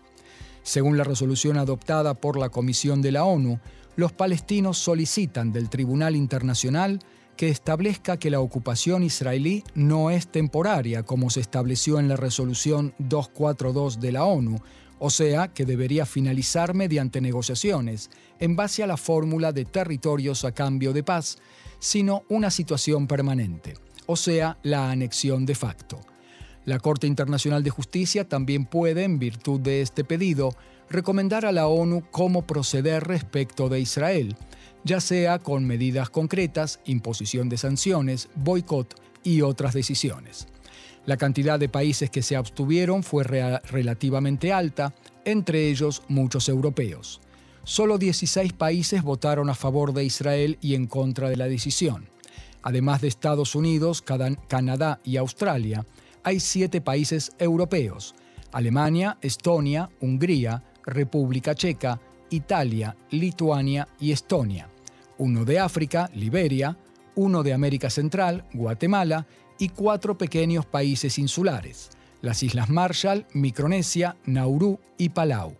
Según 0.63 0.97
la 0.97 1.03
resolución 1.03 1.57
adoptada 1.57 2.13
por 2.13 2.37
la 2.37 2.49
Comisión 2.49 3.01
de 3.01 3.11
la 3.11 3.25
ONU, 3.25 3.59
los 3.95 4.11
palestinos 4.11 4.77
solicitan 4.77 5.51
del 5.51 5.69
Tribunal 5.69 6.15
Internacional 6.15 6.99
que 7.35 7.49
establezca 7.49 8.17
que 8.17 8.29
la 8.29 8.39
ocupación 8.39 9.03
israelí 9.03 9.63
no 9.73 10.11
es 10.11 10.27
temporaria, 10.27 11.03
como 11.03 11.29
se 11.29 11.39
estableció 11.39 11.99
en 11.99 12.07
la 12.07 12.15
resolución 12.15 12.93
242 12.99 13.99
de 13.99 14.11
la 14.11 14.25
ONU, 14.25 14.59
o 14.99 15.09
sea, 15.09 15.47
que 15.47 15.65
debería 15.65 16.05
finalizar 16.05 16.75
mediante 16.75 17.21
negociaciones, 17.21 18.11
en 18.39 18.55
base 18.55 18.83
a 18.83 18.87
la 18.87 18.97
fórmula 18.97 19.51
de 19.51 19.65
territorios 19.65 20.45
a 20.45 20.51
cambio 20.51 20.93
de 20.93 21.01
paz, 21.01 21.39
sino 21.79 22.23
una 22.29 22.51
situación 22.51 23.07
permanente, 23.07 23.73
o 24.05 24.15
sea, 24.15 24.59
la 24.61 24.91
anexión 24.91 25.47
de 25.47 25.55
facto. 25.55 25.99
La 26.65 26.79
Corte 26.79 27.07
Internacional 27.07 27.63
de 27.63 27.71
Justicia 27.71 28.27
también 28.27 28.65
puede, 28.65 29.03
en 29.03 29.17
virtud 29.17 29.59
de 29.59 29.81
este 29.81 30.03
pedido, 30.03 30.55
recomendar 30.89 31.45
a 31.45 31.51
la 31.51 31.67
ONU 31.67 32.03
cómo 32.11 32.43
proceder 32.43 33.03
respecto 33.05 33.67
de 33.67 33.79
Israel, 33.79 34.35
ya 34.83 34.99
sea 35.01 35.39
con 35.39 35.65
medidas 35.65 36.09
concretas, 36.09 36.79
imposición 36.85 37.49
de 37.49 37.57
sanciones, 37.57 38.29
boicot 38.35 38.95
y 39.23 39.41
otras 39.41 39.73
decisiones. 39.73 40.47
La 41.05 41.17
cantidad 41.17 41.59
de 41.59 41.69
países 41.69 42.11
que 42.11 42.21
se 42.21 42.35
abstuvieron 42.35 43.01
fue 43.01 43.23
relativamente 43.23 44.53
alta, 44.53 44.93
entre 45.25 45.69
ellos 45.69 46.03
muchos 46.07 46.47
europeos. 46.47 47.21
Solo 47.63 47.97
16 47.97 48.53
países 48.53 49.01
votaron 49.01 49.49
a 49.49 49.55
favor 49.55 49.93
de 49.93 50.03
Israel 50.03 50.57
y 50.61 50.75
en 50.75 50.85
contra 50.85 51.29
de 51.29 51.37
la 51.37 51.47
decisión. 51.47 52.07
Además 52.61 53.01
de 53.01 53.07
Estados 53.07 53.55
Unidos, 53.55 54.03
Canadá 54.47 54.99
y 55.03 55.17
Australia, 55.17 55.85
hay 56.23 56.39
siete 56.39 56.81
países 56.81 57.31
europeos, 57.39 58.15
Alemania, 58.51 59.17
Estonia, 59.21 59.89
Hungría, 59.99 60.63
República 60.85 61.55
Checa, 61.55 61.99
Italia, 62.29 62.95
Lituania 63.09 63.87
y 63.99 64.11
Estonia, 64.11 64.69
uno 65.17 65.45
de 65.45 65.59
África, 65.59 66.09
Liberia, 66.13 66.77
uno 67.15 67.43
de 67.43 67.53
América 67.53 67.89
Central, 67.89 68.45
Guatemala, 68.53 69.27
y 69.59 69.69
cuatro 69.69 70.17
pequeños 70.17 70.65
países 70.65 71.19
insulares, 71.19 71.91
las 72.21 72.41
Islas 72.41 72.69
Marshall, 72.69 73.27
Micronesia, 73.33 74.17
Nauru 74.25 74.79
y 74.97 75.09
Palau. 75.09 75.55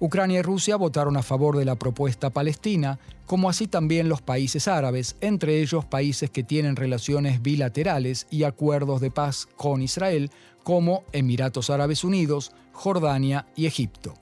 Ucrania 0.00 0.38
y 0.38 0.42
Rusia 0.42 0.76
votaron 0.76 1.18
a 1.18 1.22
favor 1.22 1.58
de 1.58 1.66
la 1.66 1.76
propuesta 1.76 2.30
palestina, 2.30 2.98
como 3.26 3.50
así 3.50 3.66
también 3.66 4.08
los 4.08 4.22
países 4.22 4.66
árabes, 4.66 5.14
entre 5.20 5.60
ellos 5.60 5.84
países 5.84 6.30
que 6.30 6.42
tienen 6.42 6.74
relaciones 6.74 7.42
bilaterales 7.42 8.26
y 8.30 8.44
acuerdos 8.44 9.02
de 9.02 9.10
paz 9.10 9.46
con 9.56 9.82
Israel, 9.82 10.30
como 10.64 11.04
Emiratos 11.12 11.68
Árabes 11.68 12.02
Unidos, 12.02 12.52
Jordania 12.72 13.46
y 13.54 13.66
Egipto. 13.66 14.14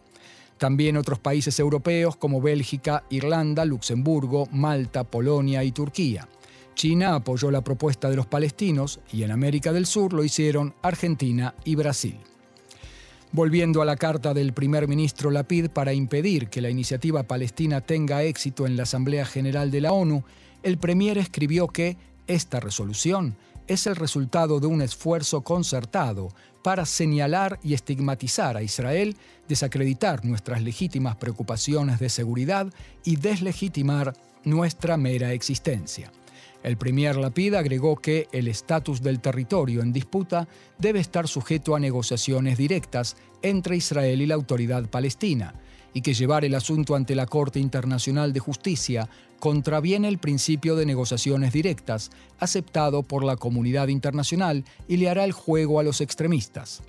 También 0.59 0.97
otros 0.97 1.21
países 1.21 1.61
europeos 1.61 2.17
como 2.17 2.41
Bélgica, 2.41 3.05
Irlanda, 3.09 3.65
Luxemburgo, 3.65 4.49
Malta, 4.51 5.05
Polonia 5.05 5.63
y 5.63 5.71
Turquía. 5.71 6.29
China 6.75 7.15
apoyó 7.15 7.53
la 7.53 7.63
propuesta 7.63 8.11
de 8.11 8.17
los 8.17 8.27
palestinos 8.27 8.99
y 9.13 9.23
en 9.23 9.31
América 9.31 9.73
del 9.73 9.87
Sur 9.87 10.13
lo 10.13 10.25
hicieron 10.25 10.75
Argentina 10.83 11.55
y 11.65 11.77
Brasil. 11.77 12.19
Volviendo 13.31 13.83
a 13.83 13.85
la 13.85 13.97
carta 13.97 14.33
del 14.33 14.55
primer 14.55 14.89
ministro 14.89 15.31
Lapid 15.31 15.69
para 15.69 15.93
impedir 15.93 16.49
que 16.49 16.63
la 16.63 16.71
iniciativa 16.71 17.25
palestina 17.25 17.83
tenga 17.83 18.23
éxito 18.23 18.67
en 18.67 18.77
la 18.77 18.85
Asamblea 18.85 19.27
General 19.27 19.71
de 19.71 19.83
la 19.83 19.93
ONU, 19.93 20.25
el 20.63 20.79
premier 20.79 21.19
escribió 21.19 21.69
que 21.69 21.99
esta 22.27 22.59
resolución 22.59 23.37
es 23.67 23.87
el 23.87 23.97
resultado 23.97 24.61
de 24.61 24.67
un 24.67 24.81
esfuerzo 24.81 25.43
concertado 25.43 26.31
para 26.65 26.87
señalar 26.87 27.61
y 27.63 27.75
estigmatizar 27.75 28.57
a 28.57 28.63
Israel, 28.63 29.15
desacreditar 29.47 30.25
nuestras 30.25 30.63
legítimas 30.63 31.17
preocupaciones 31.17 32.01
de 32.01 32.09
seguridad 32.09 32.73
y 33.05 33.17
deslegitimar 33.17 34.15
nuestra 34.45 34.97
mera 34.97 35.35
existencia. 35.35 36.11
El 36.63 36.77
premier 36.77 37.17
Lapid 37.17 37.55
agregó 37.55 37.97
que 37.97 38.27
el 38.33 38.49
estatus 38.49 39.01
del 39.01 39.21
territorio 39.21 39.81
en 39.81 39.93
disputa 39.93 40.49
debe 40.79 41.01
estar 41.01 41.29
sujeto 41.29 41.77
a 41.77 41.81
negociaciones 41.81 42.59
directas 42.59 43.17
entre 43.43 43.77
Israel 43.77 44.21
y 44.21 44.27
la 44.27 44.35
autoridad 44.35 44.89
palestina, 44.91 45.55
y 45.95 46.03
que 46.03 46.15
llevar 46.15 46.45
el 46.45 46.55
asunto 46.55 46.95
ante 46.97 47.15
la 47.15 47.27
Corte 47.27 47.61
Internacional 47.61 48.33
de 48.33 48.41
Justicia 48.41 49.09
contraviene 49.39 50.09
el 50.09 50.19
principio 50.19 50.75
de 50.75 50.85
negociaciones 50.85 51.53
directas, 51.53 52.11
aceptado 52.41 53.03
por 53.03 53.25
la 53.25 53.37
comunidad 53.37 53.89
internacional 53.89 54.65
y 54.89 54.97
le 54.97 55.09
hará 55.09 55.25
el 55.25 55.33
juego 55.33 55.79
a 55.79 55.85
los 55.85 56.01
extremistas. 56.01 56.83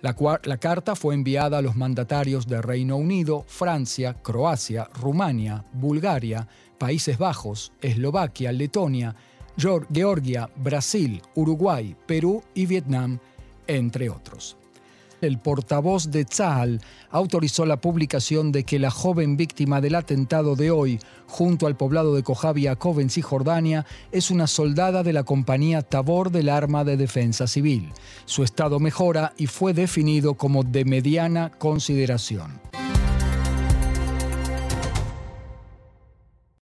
La, 0.00 0.16
la, 0.44 0.56
carta 0.56 0.96
fue 0.96 1.12
enviada 1.12 1.58
a 1.58 1.62
los 1.62 1.76
mandatarios 1.76 2.46
de 2.46 2.62
Reino 2.62 2.96
Unido, 2.96 3.44
Francia, 3.46 4.14
Croacia, 4.22 4.88
Rumania, 4.94 5.66
Bulgaria, 5.74 6.48
Países 6.80 7.18
Bajos, 7.18 7.72
Eslovaquia, 7.80 8.50
Letonia, 8.50 9.14
Georgia, 9.56 10.48
Brasil, 10.56 11.20
Uruguay, 11.36 11.94
Perú 12.06 12.42
y 12.54 12.66
Vietnam, 12.66 13.20
entre 13.68 14.08
otros 14.08 14.56
el 15.20 15.38
portavoz 15.38 16.10
de 16.10 16.24
Tzahal 16.24 16.80
autorizó 17.10 17.66
la 17.66 17.80
publicación 17.80 18.52
de 18.52 18.64
que 18.64 18.78
la 18.78 18.90
joven 18.90 19.36
víctima 19.36 19.80
del 19.80 19.94
atentado 19.94 20.56
de 20.56 20.70
hoy, 20.70 20.98
junto 21.26 21.66
al 21.66 21.76
poblado 21.76 22.14
de 22.14 22.22
Kojabi 22.22 22.66
en 22.66 23.10
Cisjordania, 23.10 23.86
es 24.12 24.30
una 24.30 24.46
soldada 24.46 25.02
de 25.02 25.12
la 25.12 25.24
compañía 25.24 25.82
Tabor 25.82 26.30
del 26.30 26.48
Arma 26.48 26.84
de 26.84 26.96
Defensa 26.96 27.46
Civil. 27.46 27.92
Su 28.24 28.42
estado 28.42 28.80
mejora 28.80 29.32
y 29.36 29.46
fue 29.46 29.74
definido 29.74 30.34
como 30.34 30.62
de 30.62 30.84
mediana 30.84 31.50
consideración. 31.50 32.60